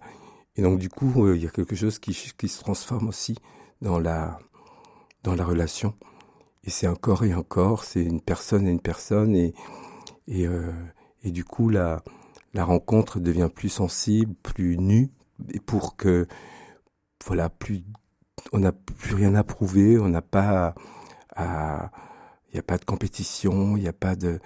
Et 0.56 0.62
donc, 0.62 0.78
du 0.78 0.88
coup, 0.88 1.26
euh, 1.26 1.36
il 1.36 1.44
y 1.44 1.48
a 1.48 1.50
quelque 1.50 1.76
chose 1.76 1.98
qui, 1.98 2.14
se 2.14 2.60
transforme 2.60 3.08
aussi 3.10 3.36
dans 3.82 3.98
la, 3.98 4.40
dans 5.24 5.34
la 5.34 5.44
relation. 5.44 5.96
Et 6.64 6.70
c'est 6.70 6.86
un 6.86 6.96
corps 6.96 7.24
et 7.24 7.32
un 7.32 7.42
corps, 7.42 7.84
c'est 7.86 8.04
une 8.04 8.22
personne 8.22 8.68
et 8.68 8.72
une 8.72 8.82
personne. 8.82 9.36
Et, 9.36 9.56
et, 10.28 10.46
euh, 10.46 10.72
et 11.24 11.32
du 11.32 11.44
coup, 11.44 11.70
la, 11.70 12.04
la 12.54 12.66
rencontre 12.66 13.20
devient 13.20 13.50
plus 13.54 13.70
sensible, 13.70 14.36
plus 14.44 14.78
nue. 14.78 15.10
Et 15.54 15.60
pour 15.60 15.96
que, 15.96 16.28
voilà, 17.26 17.50
plus, 17.50 17.84
on 18.54 18.60
n'a 18.60 18.74
plus 18.74 19.16
rien 19.16 19.34
à 19.34 19.44
prouver, 19.44 19.98
on 19.98 20.10
n'a 20.10 20.22
pas 20.22 20.76
il 21.40 22.54
n'y 22.54 22.60
a 22.60 22.64
pas 22.64 22.78
de 22.78 22.86
compétition, 22.86 23.78
il 23.78 23.82
n'y 23.82 23.88
a 23.88 23.94
pas 23.94 24.16
de, 24.16 24.40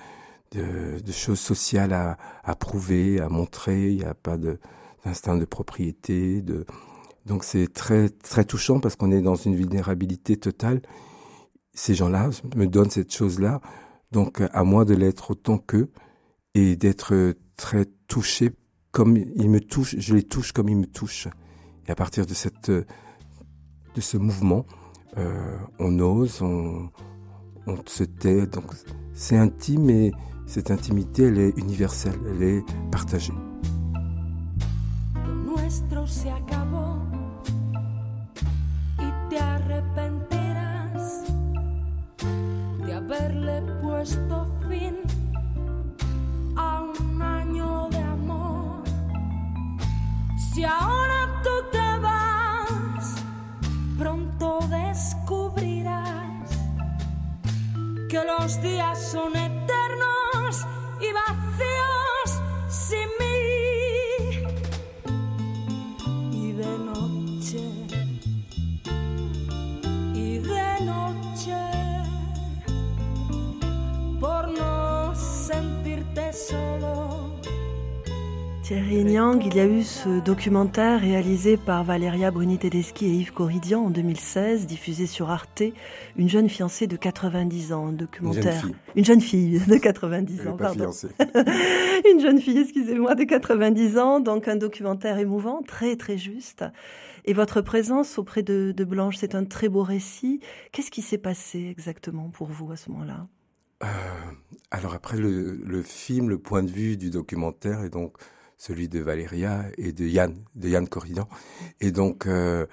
choses 1.11 1.39
sociales 1.39 1.93
à, 1.93 2.55
prouver, 2.55 3.19
à 3.19 3.29
montrer, 3.29 3.91
il 3.91 3.97
n'y 3.97 4.03
a 4.03 4.13
pas 4.13 4.37
d'instinct 4.37 5.37
de, 5.37 5.45
propriété. 5.45 6.43
Donc 7.25 7.43
c'est 7.43 7.71
très 7.71 8.09
très 8.09 8.43
touchant 8.45 8.79
parce 8.79 8.95
qu'on 8.95 9.11
est 9.11 9.21
dans 9.21 9.35
une 9.35 9.55
vulnérabilité 9.55 10.37
totale. 10.37 10.81
Ces 11.73 11.95
gens-là 11.95 12.29
me 12.55 12.67
donnent 12.67 12.89
cette 12.89 13.13
chose-là, 13.13 13.61
donc 14.11 14.41
à 14.41 14.63
moi 14.63 14.85
de 14.85 14.93
l'être 14.93 15.31
autant 15.31 15.57
qu'eux 15.57 15.89
et 16.53 16.75
d'être 16.75 17.33
très 17.55 17.85
touché 18.07 18.51
comme 18.91 19.17
ils 19.17 19.49
me 19.49 19.59
touchent, 19.59 19.95
je 19.97 20.13
les 20.13 20.23
touche 20.23 20.51
comme 20.51 20.69
ils 20.69 20.77
me 20.77 20.85
touchent. 20.85 21.27
Et 21.87 21.91
à 21.91 21.95
partir 21.95 22.25
de 22.27 22.33
cette 22.33 22.69
de 22.69 24.01
ce 24.01 24.17
mouvement, 24.17 24.65
euh, 25.17 25.57
on 25.79 25.99
ose, 25.99 26.41
on, 26.41 26.89
se 27.85 28.03
tait. 28.03 28.45
Donc 28.47 28.65
c'est 29.13 29.37
intime 29.37 29.89
et 29.89 30.11
cette 30.45 30.71
intimité, 30.71 31.23
elle 31.23 31.39
est 31.39 31.57
universelle, 31.57 32.19
elle 32.29 32.43
est 32.43 32.65
partagée. 32.91 33.33
Que 58.13 58.23
los 58.25 58.61
días 58.61 59.11
son 59.11 59.35
eternos 59.35 60.67
y 60.99 61.11
vacíos 61.13 61.42
Il 79.15 79.55
y 79.55 79.59
a 79.59 79.67
eu 79.67 79.83
ce 79.83 80.21
documentaire 80.21 80.99
réalisé 80.99 81.55
par 81.55 81.83
Valeria 81.83 82.31
Bruni 82.31 82.57
Tedeschi 82.57 83.05
et 83.05 83.11
Yves 83.11 83.31
Corridian 83.31 83.81
en 83.81 83.89
2016, 83.91 84.65
diffusé 84.65 85.05
sur 85.05 85.29
Arte, 85.29 85.61
Une 86.17 86.27
jeune 86.27 86.49
fiancée 86.49 86.87
de 86.87 86.97
90 86.97 87.73
ans, 87.73 87.89
un 87.89 87.91
documentaire. 87.91 88.43
Une 88.45 88.51
jeune 88.55 88.71
fille. 88.71 88.75
Une 88.95 89.05
jeune 89.05 89.21
fille 89.21 89.59
de 89.67 89.77
90 89.77 90.39
Elle 90.41 90.47
ans, 90.47 90.57
pas 90.57 90.63
pardon. 90.63 90.79
fiancée. 90.85 91.09
Une 92.11 92.21
jeune 92.21 92.39
fille, 92.41 92.57
excusez-moi, 92.57 93.13
de 93.13 93.23
90 93.25 93.99
ans, 93.99 94.19
donc 94.19 94.47
un 94.47 94.55
documentaire 94.55 95.19
émouvant, 95.19 95.61
très 95.61 95.95
très 95.95 96.17
juste. 96.17 96.65
Et 97.25 97.33
votre 97.33 97.61
présence 97.61 98.17
auprès 98.17 98.41
de, 98.41 98.73
de 98.75 98.83
Blanche, 98.83 99.17
c'est 99.17 99.35
un 99.35 99.45
très 99.45 99.69
beau 99.69 99.83
récit. 99.83 100.39
Qu'est-ce 100.71 100.89
qui 100.89 101.03
s'est 101.03 101.19
passé 101.19 101.67
exactement 101.69 102.31
pour 102.31 102.47
vous 102.47 102.71
à 102.71 102.77
ce 102.77 102.89
moment-là? 102.89 103.27
Euh, 103.83 103.87
alors 104.71 104.95
après 104.95 105.17
le, 105.17 105.61
le 105.63 105.83
film, 105.83 106.29
le 106.29 106.39
point 106.39 106.63
de 106.63 106.71
vue 106.71 106.97
du 106.97 107.11
documentaire 107.11 107.83
est 107.83 107.91
donc 107.91 108.17
celui 108.57 108.89
de 108.89 108.99
Valéria 108.99 109.65
et 109.77 109.91
de 109.91 110.05
Yann, 110.05 110.43
de 110.55 110.69
Yann 110.69 110.87
Corridan. 110.87 111.27
Et 111.81 111.91
donc 111.91 112.27
euh, 112.27 112.65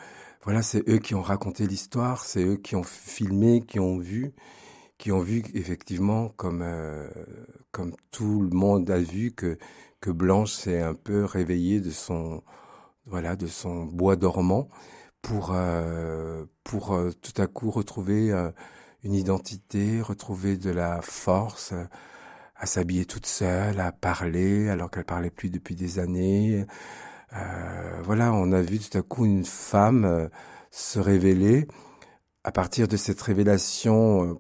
voilà, 0.45 0.63
c'est 0.63 0.89
eux 0.89 0.99
qui 0.99 1.15
ont 1.15 1.23
raconté 1.23 1.67
l'histoire, 1.67 2.25
c'est 2.25 2.45
eux 2.45 2.57
qui 2.57 2.77
ont 2.77 2.83
filmé, 2.83 3.63
qui 3.67 3.81
ont 3.81 3.99
vu, 3.99 4.33
qui 4.99 5.13
ont 5.13 5.21
vu 5.21 5.43
effectivement 5.55 6.29
comme 6.31 6.63
euh, 6.63 7.09
comme 7.73 7.95
tout 8.11 8.41
le 8.43 8.51
monde 8.51 8.91
a 8.91 8.99
vu 8.99 9.33
que 9.33 9.59
que 10.01 10.11
Blanche 10.11 10.53
s'est 10.53 10.81
un 10.81 10.95
peu 10.95 11.25
réveillée 11.25 11.81
de 11.81 11.91
son 11.91 12.43
voilà 13.07 13.37
de 13.37 13.47
son 13.47 13.85
bois 13.85 14.17
dormant 14.17 14.69
pour 15.23 15.53
euh, 15.55 16.45
pour 16.65 16.99
tout 17.21 17.43
à 17.43 17.47
coup 17.47 17.71
retrouver 17.71 18.33
une 19.03 19.15
identité, 19.15 20.01
retrouver 20.01 20.57
de 20.57 20.71
la 20.71 21.01
force, 21.03 21.75
à 22.61 22.67
s'habiller 22.67 23.07
toute 23.07 23.27
seule, 23.27 23.81
à 23.81 23.91
parler 23.91 24.69
alors 24.69 24.91
qu'elle 24.91 25.05
parlait 25.05 25.31
plus 25.31 25.49
depuis 25.49 25.75
des 25.75 25.99
années. 25.99 26.67
Euh, 27.33 28.03
voilà, 28.05 28.35
on 28.35 28.53
a 28.53 28.61
vu 28.61 28.79
tout 28.79 28.99
à 28.99 29.03
coup 29.03 29.25
une 29.25 29.47
femme 29.47 30.05
euh, 30.05 30.29
se 30.71 30.99
révéler. 30.99 31.67
À 32.45 32.53
partir 32.53 32.87
de 32.87 32.99
cette 32.99 33.21
révélation, 33.23 34.25
euh, 34.25 34.35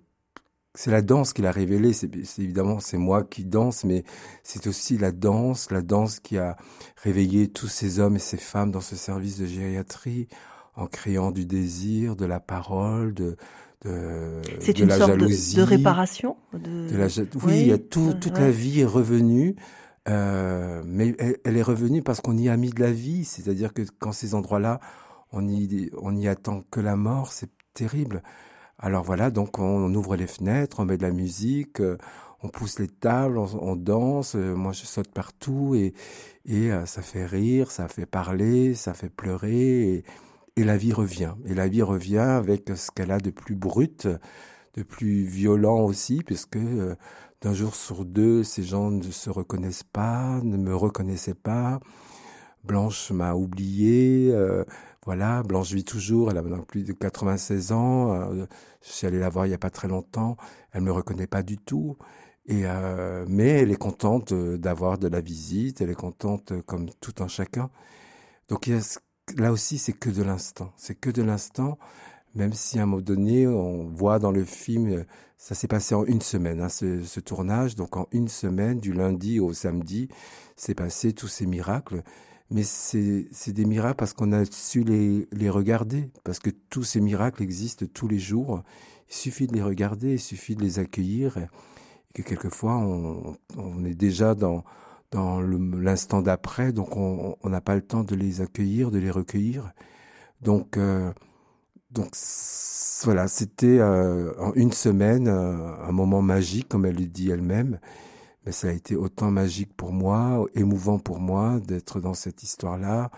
c'est 0.74 0.90
la 0.90 1.00
danse 1.00 1.32
qui 1.32 1.40
l'a 1.40 1.50
révélée. 1.50 1.94
C'est 1.94 2.14
évidemment 2.38 2.78
c'est 2.78 2.98
moi 2.98 3.24
qui 3.24 3.46
danse, 3.46 3.84
mais 3.84 4.04
c'est 4.42 4.66
aussi 4.66 4.98
la 4.98 5.12
danse, 5.12 5.70
la 5.70 5.80
danse 5.80 6.20
qui 6.20 6.36
a 6.36 6.58
réveillé 7.02 7.48
tous 7.50 7.68
ces 7.68 8.00
hommes 8.00 8.16
et 8.16 8.20
ces 8.20 8.36
femmes 8.36 8.70
dans 8.70 8.82
ce 8.82 8.96
service 8.96 9.38
de 9.38 9.46
gériatrie 9.46 10.28
en 10.76 10.86
créant 10.86 11.30
du 11.30 11.46
désir, 11.46 12.16
de 12.16 12.26
la 12.26 12.38
parole, 12.40 13.14
de 13.14 13.36
de, 13.84 14.42
C'est 14.60 14.74
de 14.74 14.82
une 14.82 14.88
la 14.88 14.98
sorte 14.98 15.16
de, 15.16 15.20
jalousie, 15.20 15.56
de 15.56 15.62
réparation 15.62 16.36
de... 16.52 16.88
de 16.88 16.96
la 16.96 17.08
ja- 17.08 17.22
oui, 17.34 17.40
Oui, 17.42 17.60
il 17.62 17.66
y 17.68 17.72
a 17.72 17.78
tout, 17.78 18.00
ouais, 18.08 18.14
toute 18.14 18.32
ouais. 18.34 18.40
la 18.40 18.50
vie 18.50 18.80
est 18.80 18.84
revenue, 18.84 19.56
euh, 20.08 20.82
mais 20.86 21.14
elle, 21.18 21.36
elle 21.44 21.56
est 21.56 21.62
revenue 21.62 22.02
parce 22.02 22.20
qu'on 22.20 22.36
y 22.36 22.48
a 22.48 22.56
mis 22.56 22.70
de 22.70 22.80
la 22.80 22.92
vie. 22.92 23.24
C'est-à-dire 23.24 23.72
que 23.74 23.82
quand 23.98 24.12
ces 24.12 24.34
endroits-là, 24.34 24.80
on 25.32 25.46
y, 25.48 25.90
on 25.98 26.14
y 26.16 26.28
attend 26.28 26.62
que 26.70 26.80
la 26.80 26.96
mort, 26.96 27.32
c'est 27.32 27.50
terrible. 27.74 28.22
Alors 28.78 29.04
voilà, 29.04 29.30
donc 29.30 29.58
on, 29.58 29.64
on 29.64 29.94
ouvre 29.94 30.16
les 30.16 30.26
fenêtres, 30.26 30.80
on 30.80 30.84
met 30.86 30.96
de 30.98 31.02
la 31.02 31.12
musique, 31.12 31.80
euh, 31.80 31.98
on 32.42 32.48
pousse 32.48 32.78
les 32.78 32.88
tables, 32.88 33.38
on, 33.38 33.46
on 33.62 33.76
danse. 33.76 34.34
euh, 34.36 34.54
moi, 34.54 34.72
je 34.72 34.84
saute 34.86 35.08
partout 35.12 35.74
et, 35.74 35.94
et 36.46 36.72
euh, 36.72 36.86
ça 36.86 37.02
fait 37.02 37.26
rire, 37.26 37.70
ça 37.70 37.88
fait 37.88 38.06
parler, 38.06 38.74
ça 38.74 38.94
fait 38.94 39.10
pleurer. 39.10 39.94
Et, 39.96 40.04
et 40.56 40.64
la 40.64 40.76
vie 40.76 40.92
revient. 40.92 41.34
Et 41.46 41.54
la 41.54 41.68
vie 41.68 41.82
revient 41.82 42.18
avec 42.18 42.70
ce 42.76 42.90
qu'elle 42.90 43.10
a 43.10 43.18
de 43.18 43.30
plus 43.30 43.56
brut, 43.56 44.08
de 44.74 44.82
plus 44.82 45.24
violent 45.24 45.80
aussi, 45.80 46.22
puisque 46.24 46.56
euh, 46.56 46.96
d'un 47.42 47.54
jour 47.54 47.74
sur 47.74 48.04
deux, 48.04 48.44
ces 48.44 48.62
gens 48.62 48.90
ne 48.90 49.02
se 49.10 49.30
reconnaissent 49.30 49.84
pas, 49.84 50.40
ne 50.42 50.56
me 50.56 50.74
reconnaissaient 50.76 51.34
pas. 51.34 51.80
Blanche 52.64 53.10
m'a 53.12 53.34
oublié. 53.34 54.30
euh, 54.32 54.64
voilà, 55.04 55.42
Blanche 55.42 55.72
vit 55.72 55.84
toujours. 55.84 56.30
Elle 56.30 56.38
a 56.38 56.42
maintenant 56.42 56.62
plus 56.64 56.84
de 56.84 56.92
96 56.92 57.72
ans. 57.72 58.12
euh, 58.14 58.46
je 58.82 58.90
suis 58.92 59.06
allé 59.06 59.18
la 59.18 59.30
voir 59.30 59.46
il 59.46 59.50
y 59.50 59.54
a 59.54 59.58
pas 59.58 59.70
très 59.70 59.88
longtemps. 59.88 60.36
Elle 60.72 60.82
me 60.82 60.92
reconnaît 60.92 61.26
pas 61.26 61.42
du 61.42 61.58
tout. 61.58 61.96
Et 62.46 62.64
mais 63.28 63.48
elle 63.48 63.70
est 63.70 63.76
contente 63.76 64.32
d'avoir 64.34 64.98
de 64.98 65.06
la 65.08 65.20
visite. 65.20 65.80
Elle 65.80 65.90
est 65.90 65.94
contente 65.94 66.52
comme 66.62 66.90
tout 67.00 67.14
un 67.20 67.28
chacun. 67.28 67.70
Donc 68.48 68.66
il 68.66 68.74
y 68.74 68.76
a 68.76 68.80
là 69.36 69.52
aussi, 69.52 69.78
c'est 69.78 69.92
que 69.92 70.10
de 70.10 70.22
l'instant. 70.22 70.72
C'est 70.76 70.94
que 70.94 71.10
de 71.10 71.22
l'instant. 71.22 71.78
Même 72.34 72.52
si 72.52 72.78
à 72.78 72.82
un 72.82 72.86
moment 72.86 73.02
donné, 73.02 73.46
on 73.48 73.88
voit 73.88 74.18
dans 74.18 74.30
le 74.30 74.44
film, 74.44 74.88
euh, 74.92 75.04
ça 75.36 75.54
s'est 75.54 75.66
passé 75.66 75.94
en 75.94 76.04
une 76.04 76.20
semaine, 76.20 76.60
hein, 76.60 76.68
ce, 76.68 77.20
tournage. 77.20 77.74
Donc 77.74 77.96
en 77.96 78.06
une 78.12 78.28
semaine, 78.28 78.78
du 78.78 78.92
lundi 78.92 79.40
au 79.40 79.52
samedi, 79.52 80.08
s'est 80.56 80.74
passé 80.74 81.12
tous 81.12 81.28
ces 81.28 81.46
miracles. 81.46 82.02
mais 82.50 82.62
c'est 82.62 83.52
des 83.52 83.64
miracles 83.64 83.96
parce 83.96 84.12
qu'on 84.12 84.32
a 84.32 84.44
su 84.44 84.84
les, 84.84 85.28
les 85.32 85.50
regarder, 85.50 86.10
parce 86.24 86.38
que 86.38 86.50
tous 86.50 86.84
ces 86.84 87.00
miracles 87.00 87.42
existent 87.42 87.86
tous 87.92 88.08
les 88.08 88.18
jours. 88.18 88.62
Il 89.08 89.14
suffit 89.14 89.46
de 89.46 89.54
les 89.54 89.62
regarder, 89.62 90.12
il 90.14 90.20
suffit 90.20 90.54
de 90.54 90.62
les 90.62 90.78
accueillir, 90.78 91.36
et, 91.38 91.48
que 92.14 92.22
quelquefois 92.22 92.76
on, 92.76 93.36
on, 93.56 93.84
est 93.84 93.94
déjà 93.94 94.34
dans, 94.34 94.64
dans 95.10 95.40
l'instant 95.40 96.22
d'après, 96.22 96.72
donc 96.72 96.96
on 96.96 97.36
n'a 97.44 97.60
pas 97.60 97.74
le 97.74 97.82
temps 97.82 98.04
de 98.04 98.14
les 98.14 98.40
accueillir, 98.40 98.90
de 98.90 98.98
les 98.98 99.10
recueillir. 99.10 99.72
Donc, 100.40 100.76
euh, 100.76 101.12
donc 101.90 102.14
voilà, 103.04 103.28
c'était 103.28 103.78
euh, 103.80 104.32
en 104.38 104.52
une 104.54 104.72
semaine 104.72 105.28
euh, 105.28 105.74
un 105.82 105.92
moment 105.92 106.22
magique, 106.22 106.68
comme 106.68 106.86
elle 106.86 106.96
le 106.96 107.06
dit 107.06 107.30
elle-même 107.30 107.78
mais 108.46 108.52
ça 108.52 108.68
a 108.68 108.72
été 108.72 108.96
autant 108.96 109.30
magique 109.30 109.74
pour 109.76 109.92
moi, 109.92 110.46
émouvant 110.54 110.98
pour 110.98 111.20
moi 111.20 111.60
d'être 111.60 112.00
dans 112.00 112.14
cette 112.14 112.42
histoire-là, 112.42 113.10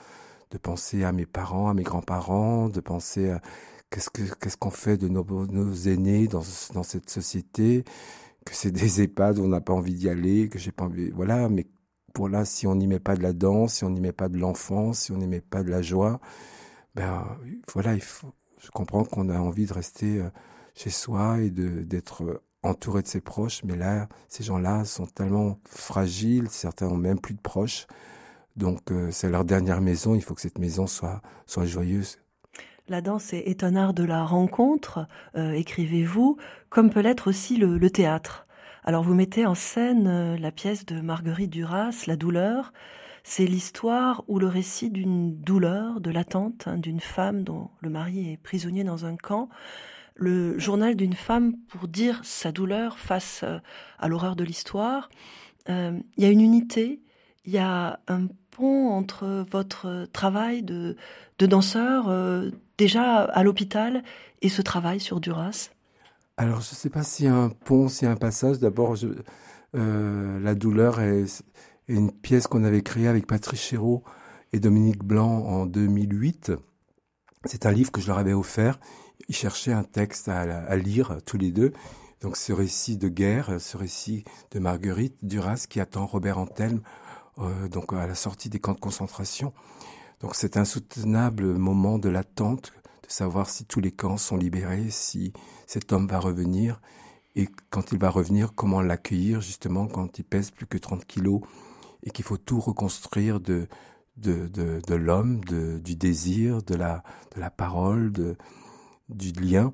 de 0.50 0.59
penser 0.59 1.05
à 1.05 1.12
mes 1.12 1.26
parents, 1.26 1.68
à 1.68 1.74
mes 1.74 1.85
grands-parents, 1.85 2.68
de 2.68 2.81
penser 2.81 3.31
à 3.31 3.40
qu'est-ce 3.90 4.11
que 4.11 4.22
qu'est-ce 4.40 4.57
qu'on 4.57 4.70
fait 4.70 4.96
de 4.96 5.09
nos, 5.09 5.24
aînés 5.87 6.26
dans 6.26 6.42
cette 6.83 7.09
société, 7.11 7.85
que 8.44 8.55
c'est 8.55 8.72
des 8.72 9.00
EHPAD 9.02 9.38
où 9.38 9.44
on 9.44 9.48
n'a 9.48 9.61
pas 9.61 9.72
envie 9.72 9.94
d'y 9.94 10.09
aller, 10.09 10.48
que 10.48 10.59
j'ai 10.59 10.72
pas 10.72 10.85
envie, 10.85 11.11
voilà, 11.11 11.48
mais 11.48 11.66
pour 12.12 12.29
là, 12.29 12.44
si 12.44 12.66
on 12.66 12.75
n'y 12.75 12.87
met 12.87 13.01
pas 13.01 13.16
de 13.16 13.22
la 13.22 13.33
danse, 13.33 13.75
si 13.75 13.85
on 13.85 13.90
n'y 13.90 14.01
met 14.01 14.12
pas 14.12 14.29
de 14.29 14.38
l'enfance, 14.38 15.01
si 15.01 15.12
on 15.12 15.16
n'y 15.16 15.27
met 15.27 15.40
pas 15.40 15.62
de 15.62 15.70
la 15.70 15.83
joie, 15.83 16.20
ben 16.94 17.25
voilà, 17.72 17.96
je 17.96 18.70
comprends 18.72 19.05
qu'on 19.05 19.29
a 19.29 19.38
envie 19.38 19.66
de 19.66 19.72
rester 19.72 20.18
euh, 20.20 20.31
chez 20.75 20.90
soi 20.90 21.40
et 21.40 21.51
d'être 21.51 22.42
entouré 22.62 23.03
de 23.03 23.09
ses 23.09 23.20
proches, 23.20 23.64
mais 23.64 23.77
là, 23.77 24.09
ces 24.29 24.44
gens-là 24.44 24.85
sont 24.85 25.07
tellement 25.07 25.59
fragiles, 25.66 26.48
certains 26.48 26.87
ont 26.87 26.96
même 26.96 27.20
plus 27.20 27.35
de 27.35 27.40
proches. 27.40 27.87
Donc 28.57 28.90
euh, 28.90 29.11
c'est 29.11 29.31
leur 29.31 29.44
dernière 29.44 29.81
maison, 29.81 30.14
il 30.14 30.22
faut 30.22 30.35
que 30.35 30.40
cette 30.40 30.59
maison 30.59 30.87
soit, 30.87 31.22
soit 31.46 31.66
joyeuse. 31.66 32.18
La 32.88 33.01
danse 33.01 33.33
est 33.33 33.64
un 33.64 33.77
art 33.77 33.94
de 33.94 34.05
la 34.05 34.25
rencontre, 34.25 35.07
euh, 35.37 35.53
écrivez-vous, 35.53 36.37
comme 36.68 36.90
peut 36.90 37.01
l'être 37.01 37.29
aussi 37.29 37.57
le, 37.57 37.90
théâtre. 37.90 38.46
Alors 38.85 39.03
vous 39.03 39.14
mettez 39.14 39.47
en 39.47 39.55
scène 39.55 40.07
euh, 40.07 40.37
la 40.38 40.51
pièce 40.51 40.85
de 40.87 41.01
Marguerite 41.01 41.51
Duras, 41.51 42.05
La 42.07 42.16
douleur. 42.16 42.73
C'est 43.25 43.47
l'histoire 43.47 44.25
ou 44.27 44.38
le 44.38 44.49
récit 44.49 44.90
d'une 44.90 45.37
douleur, 45.40 46.01
de 46.01 46.11
l'attente 46.11 46.66
hein, 46.66 46.79
d'une 46.79 47.01
femme 47.01 47.45
dont 47.45 47.71
le 47.81 47.90
mari 47.90 48.33
est 48.33 48.37
prisonnier 48.37 48.83
dans 48.83 49.05
un 49.05 49.16
camp 49.16 49.49
le 50.14 50.59
journal 50.59 50.95
d'une 50.95 51.14
femme 51.14 51.57
pour 51.68 51.88
dire 51.88 52.21
sa 52.23 52.53
douleur 52.53 52.99
face 52.99 53.42
euh, 53.45 53.59
à 53.99 54.09
l'horreur 54.09 54.37
de 54.37 54.45
l'histoire. 54.45 55.09
Euh, 55.68 55.99
il 56.16 56.25
y 56.25 56.27
a 56.27 56.31
une 56.31 56.40
unité, 56.40 57.01
il 57.45 57.53
y 57.53 57.59
a 57.59 58.01
un 58.09 58.27
pont 58.51 58.90
entre 58.90 59.45
votre 59.51 60.07
travail 60.12 60.62
de, 60.62 60.97
danseur 61.40 62.09
euh, 62.09 62.51
déjà 62.79 63.23
à 63.25 63.42
l'hôpital 63.42 64.05
et 64.42 64.49
ce 64.49 64.62
travail 64.62 65.01
sur 65.01 65.21
Duras. 65.21 65.72
Alors 66.42 66.61
je 66.61 66.70
ne 66.70 66.76
sais 66.76 66.90
pas 66.90 67.00
a 67.00 67.33
un 67.33 67.48
pont, 67.48 67.87
a 67.87 68.07
un 68.07 68.16
passage. 68.16 68.59
D'abord, 68.59 68.96
La 69.72 70.55
douleur 70.55 71.00
est, 71.00 71.42
une 71.88 72.12
pièce 72.12 72.46
qu'on 72.46 72.64
avait 72.64 72.83
créée 72.83 73.09
avec 73.09 73.26
Patrice 73.26 73.61
Chéreau 73.61 74.02
et 74.52 74.61
Dominique 74.61 75.02
Blanc 75.02 75.44
en 75.44 75.66
2008. 75.66 76.52
C'est 77.44 77.66
un 77.66 77.72
livre 77.72 77.90
que 77.90 78.00
je 78.00 78.07
leur 78.07 78.18
avais 78.18 78.33
offert 78.33 78.78
ils 79.28 79.35
cherchaient 79.35 79.72
un 79.72 79.85
texte 79.85 80.28
à, 80.28 80.76
lire 80.76 81.18
tous 81.24 81.38
les 81.38 81.50
deux. 81.50 81.72
Donc 82.20 82.37
ce 82.37 82.52
récit 82.52 82.96
de 82.96 83.09
guerre, 83.09 83.61
ce 83.61 83.76
récit 83.76 84.24
de 84.52 84.59
Marguerite 84.59 85.16
Duras 85.22 85.66
qui 85.68 85.81
attend 85.81 86.07
Robert 86.07 86.38
Antelme 86.38 86.81
euh, 87.38 87.68
donc 87.68 87.92
à 87.92 88.07
la 88.07 88.14
sortie 88.14 88.48
des 88.48 88.61
camps 88.61 88.74
de 88.74 88.81
concentration. 88.81 89.52
Donc 90.20 90.35
c'est 90.35 90.57
un 90.57 90.64
soutenable 90.64 91.55
moment 91.55 91.98
de 91.98 92.09
l'attente, 92.09 92.72
de 93.03 93.11
savoir 93.11 93.49
si 93.49 93.65
tous 93.65 93.81
les 93.81 93.91
camps 93.91 94.17
sont 94.17 94.37
libérés, 94.37 94.91
si 94.91 95.33
cet 95.67 95.93
homme 95.93 96.07
va 96.07 96.19
revenir, 96.19 96.81
et 97.35 97.49
quand 97.71 97.93
il 97.93 97.99
va 97.99 98.11
revenir, 98.11 98.55
comment 98.55 98.83
l'accueillir 98.83 99.41
justement 99.41 99.87
quand 99.87 100.19
il 100.19 100.25
pèse 100.25 100.51
plus 100.51 100.67
que 100.67 100.79
30 100.79 101.07
kilos 101.07 101.41
et 102.03 102.11
qu'il 102.11 102.25
faut 102.25 102.37
tout 102.37 102.61
reconstruire 102.61 103.41
de 103.41 103.69
de, 104.19 104.47
de, 104.49 104.95
l'homme, 104.95 105.41
du 105.45 105.97
désir, 105.97 106.62
de 106.62 106.75
la, 106.75 107.03
de 107.35 107.41
la 107.41 107.51
parole, 107.51 108.12
du 109.09 109.33
lien. 109.33 109.73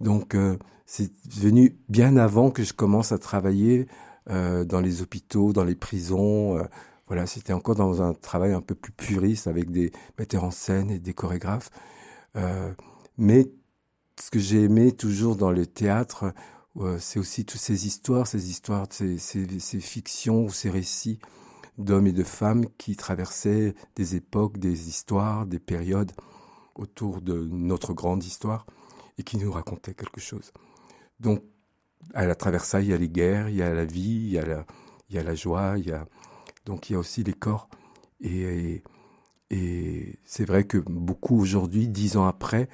Donc 0.00 0.34
euh, 0.34 0.56
c'est 0.86 1.10
venu 1.28 1.76
bien 1.88 2.16
avant 2.16 2.50
que 2.50 2.62
je 2.62 2.72
commence 2.72 3.12
à 3.12 3.18
travailler 3.18 3.86
euh, 4.30 4.64
dans 4.64 4.80
les 4.80 5.02
hôpitaux, 5.02 5.52
dans 5.52 5.64
les 5.64 5.74
prisons. 5.74 6.58
Euh, 6.58 6.64
voilà, 7.06 7.26
c'était 7.26 7.52
encore 7.52 7.74
dans 7.74 8.02
un 8.02 8.14
travail 8.14 8.52
un 8.52 8.60
peu 8.60 8.74
plus 8.74 8.92
puriste 8.92 9.46
avec 9.46 9.70
des 9.70 9.92
metteurs 10.18 10.44
en 10.44 10.50
scène 10.50 10.90
et 10.90 10.98
des 10.98 11.14
chorégraphes. 11.14 11.70
Mais 13.18 13.50
ce 14.20 14.30
que 14.30 14.38
j'ai 14.38 14.62
aimé 14.62 14.92
toujours 14.92 15.36
dans 15.36 15.50
le 15.50 15.66
théâtre, 15.66 16.32
c'est 16.98 17.18
aussi 17.18 17.44
toutes 17.44 17.60
ces 17.60 17.86
histoires, 17.86 18.26
ces 18.26 18.50
histoires, 18.50 18.86
ces, 18.90 19.18
fictions 19.80 20.44
ou 20.44 20.50
ces 20.50 20.70
récits 20.70 21.18
d'hommes 21.78 22.06
et 22.06 22.12
de 22.12 22.24
femmes 22.24 22.66
qui 22.78 22.96
traversaient 22.96 23.74
des 23.96 24.16
époques, 24.16 24.58
des 24.58 24.88
histoires, 24.88 25.46
des 25.46 25.58
périodes 25.58 26.12
autour 26.74 27.20
de 27.20 27.48
notre 27.50 27.92
grande 27.92 28.24
histoire 28.24 28.66
et 29.18 29.22
qui 29.22 29.36
nous 29.36 29.52
racontait 29.52 29.94
quelque 29.94 30.20
chose. 30.20 30.52
Donc, 31.20 31.42
à 32.14 32.26
la 32.26 32.58
ça, 32.58 32.80
il 32.80 32.88
y 32.88 32.92
a 32.92 32.98
les 32.98 33.08
guerres, 33.08 33.48
il 33.48 33.56
y 33.56 33.62
a 33.62 33.72
la 33.72 33.84
vie, 33.84 34.00
il 34.00 34.30
y 34.30 34.38
a 34.38 35.22
la, 35.22 35.34
joie, 35.34 35.76
donc 36.64 36.90
il 36.90 36.94
y 36.94 36.96
a 36.96 36.98
aussi 36.98 37.22
les 37.22 37.32
corps. 37.32 37.68
Et, 38.20 38.82
c'est 40.24 40.44
vrai 40.44 40.64
que 40.64 40.78
beaucoup 40.78 41.38
aujourd'hui, 41.38 41.88
dix 41.88 42.16
ans 42.16 42.26
après, 42.26 42.68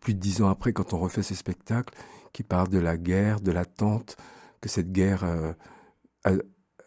plus 0.00 0.14
de 0.14 0.20
dix 0.20 0.42
ans 0.42 0.48
après, 0.48 0.72
quand 0.72 0.94
on 0.94 0.98
refait 0.98 1.22
ce 1.22 1.34
spectacle, 1.34 1.94
qui 2.32 2.42
parle 2.42 2.68
de 2.68 2.78
la 2.78 2.96
guerre, 2.96 3.40
de 3.40 3.52
l'attente, 3.52 4.16
que 4.60 4.68
cette 4.68 4.92
guerre 4.92 5.24
euh, 5.24 5.52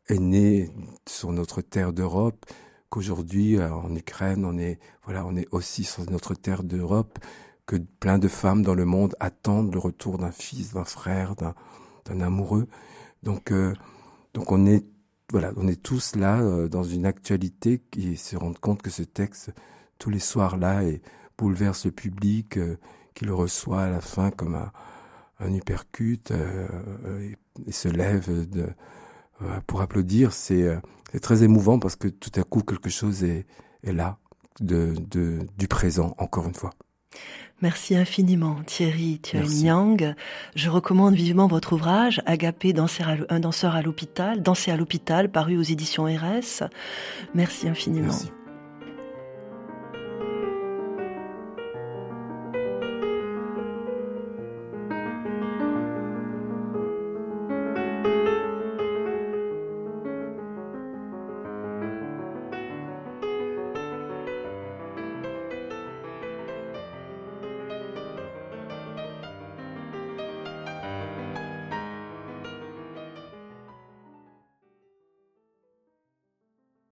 est 0.07 0.19
née 0.19 0.69
sur 1.07 1.31
notre 1.31 1.61
terre 1.61 1.93
d'Europe, 1.93 2.45
qu'aujourd'hui 2.89 3.57
euh, 3.57 3.71
en 3.71 3.95
Ukraine 3.95 4.45
on 4.45 4.57
est 4.57 4.79
voilà 5.05 5.25
on 5.25 5.35
est 5.35 5.47
aussi 5.51 5.83
sur 5.83 6.09
notre 6.09 6.33
terre 6.33 6.63
d'Europe 6.63 7.19
que 7.65 7.75
plein 7.75 8.17
de 8.17 8.27
femmes 8.27 8.63
dans 8.63 8.73
le 8.73 8.85
monde 8.85 9.15
attendent 9.19 9.73
le 9.73 9.79
retour 9.79 10.17
d'un 10.17 10.31
fils 10.31 10.73
d'un 10.73 10.85
frère 10.85 11.35
d'un 11.35 11.53
d'un 12.05 12.21
amoureux. 12.21 12.67
Donc 13.23 13.51
euh, 13.51 13.73
donc 14.33 14.51
on 14.51 14.65
est 14.65 14.85
voilà 15.31 15.51
on 15.57 15.67
est 15.67 15.81
tous 15.81 16.15
là 16.15 16.41
euh, 16.41 16.67
dans 16.67 16.83
une 16.83 17.05
actualité 17.05 17.81
qui 17.91 18.17
se 18.17 18.35
rend 18.35 18.53
compte 18.53 18.81
que 18.81 18.89
ce 18.89 19.03
texte 19.03 19.51
tous 19.97 20.09
les 20.09 20.19
soirs 20.19 20.57
là 20.57 20.81
bouleverse 21.37 21.85
le 21.85 21.91
public 21.91 22.59
qui 23.13 23.25
le 23.25 23.33
reçoit 23.33 23.83
à 23.83 23.89
la 23.89 24.01
fin 24.01 24.31
comme 24.31 24.55
un, 24.55 24.71
un 25.39 25.53
uppercut 25.53 26.31
et, 26.31 27.37
et, 27.67 27.71
se 27.71 27.87
lève 27.87 28.49
de 28.49 28.67
pour 29.67 29.81
applaudir 29.81 30.33
c'est 30.33 30.81
très 31.21 31.43
émouvant 31.43 31.79
parce 31.79 31.95
que 31.95 32.07
tout 32.07 32.31
à 32.35 32.43
coup 32.43 32.61
quelque 32.61 32.89
chose 32.89 33.23
est, 33.23 33.45
là 33.83 34.19
du 34.61 35.67
présent, 35.69 36.13
encore 36.17 36.45
une 36.45 36.53
fois. 36.53 36.71
Merci 37.61 37.95
infiniment 37.95 38.61
Thierry 38.65 39.19
Yang. 39.33 40.15
Je 40.55 40.69
recommande 40.69 41.15
vivement 41.15 41.47
votre 41.47 41.73
ouvrage 41.73 42.21
Agapé, 42.25 42.73
un 43.29 43.39
danseur 43.39 43.75
à 43.75 43.81
l'hôpital, 43.81 44.41
Danser 44.41 44.71
à 44.71 44.77
l'hôpital, 44.77 45.29
paru 45.29 45.57
aux 45.57 45.63
éditions 45.63 46.05
RS. 46.05 46.63
Merci 47.33 47.67
infiniment. 47.67 48.07
Merci. 48.07 48.31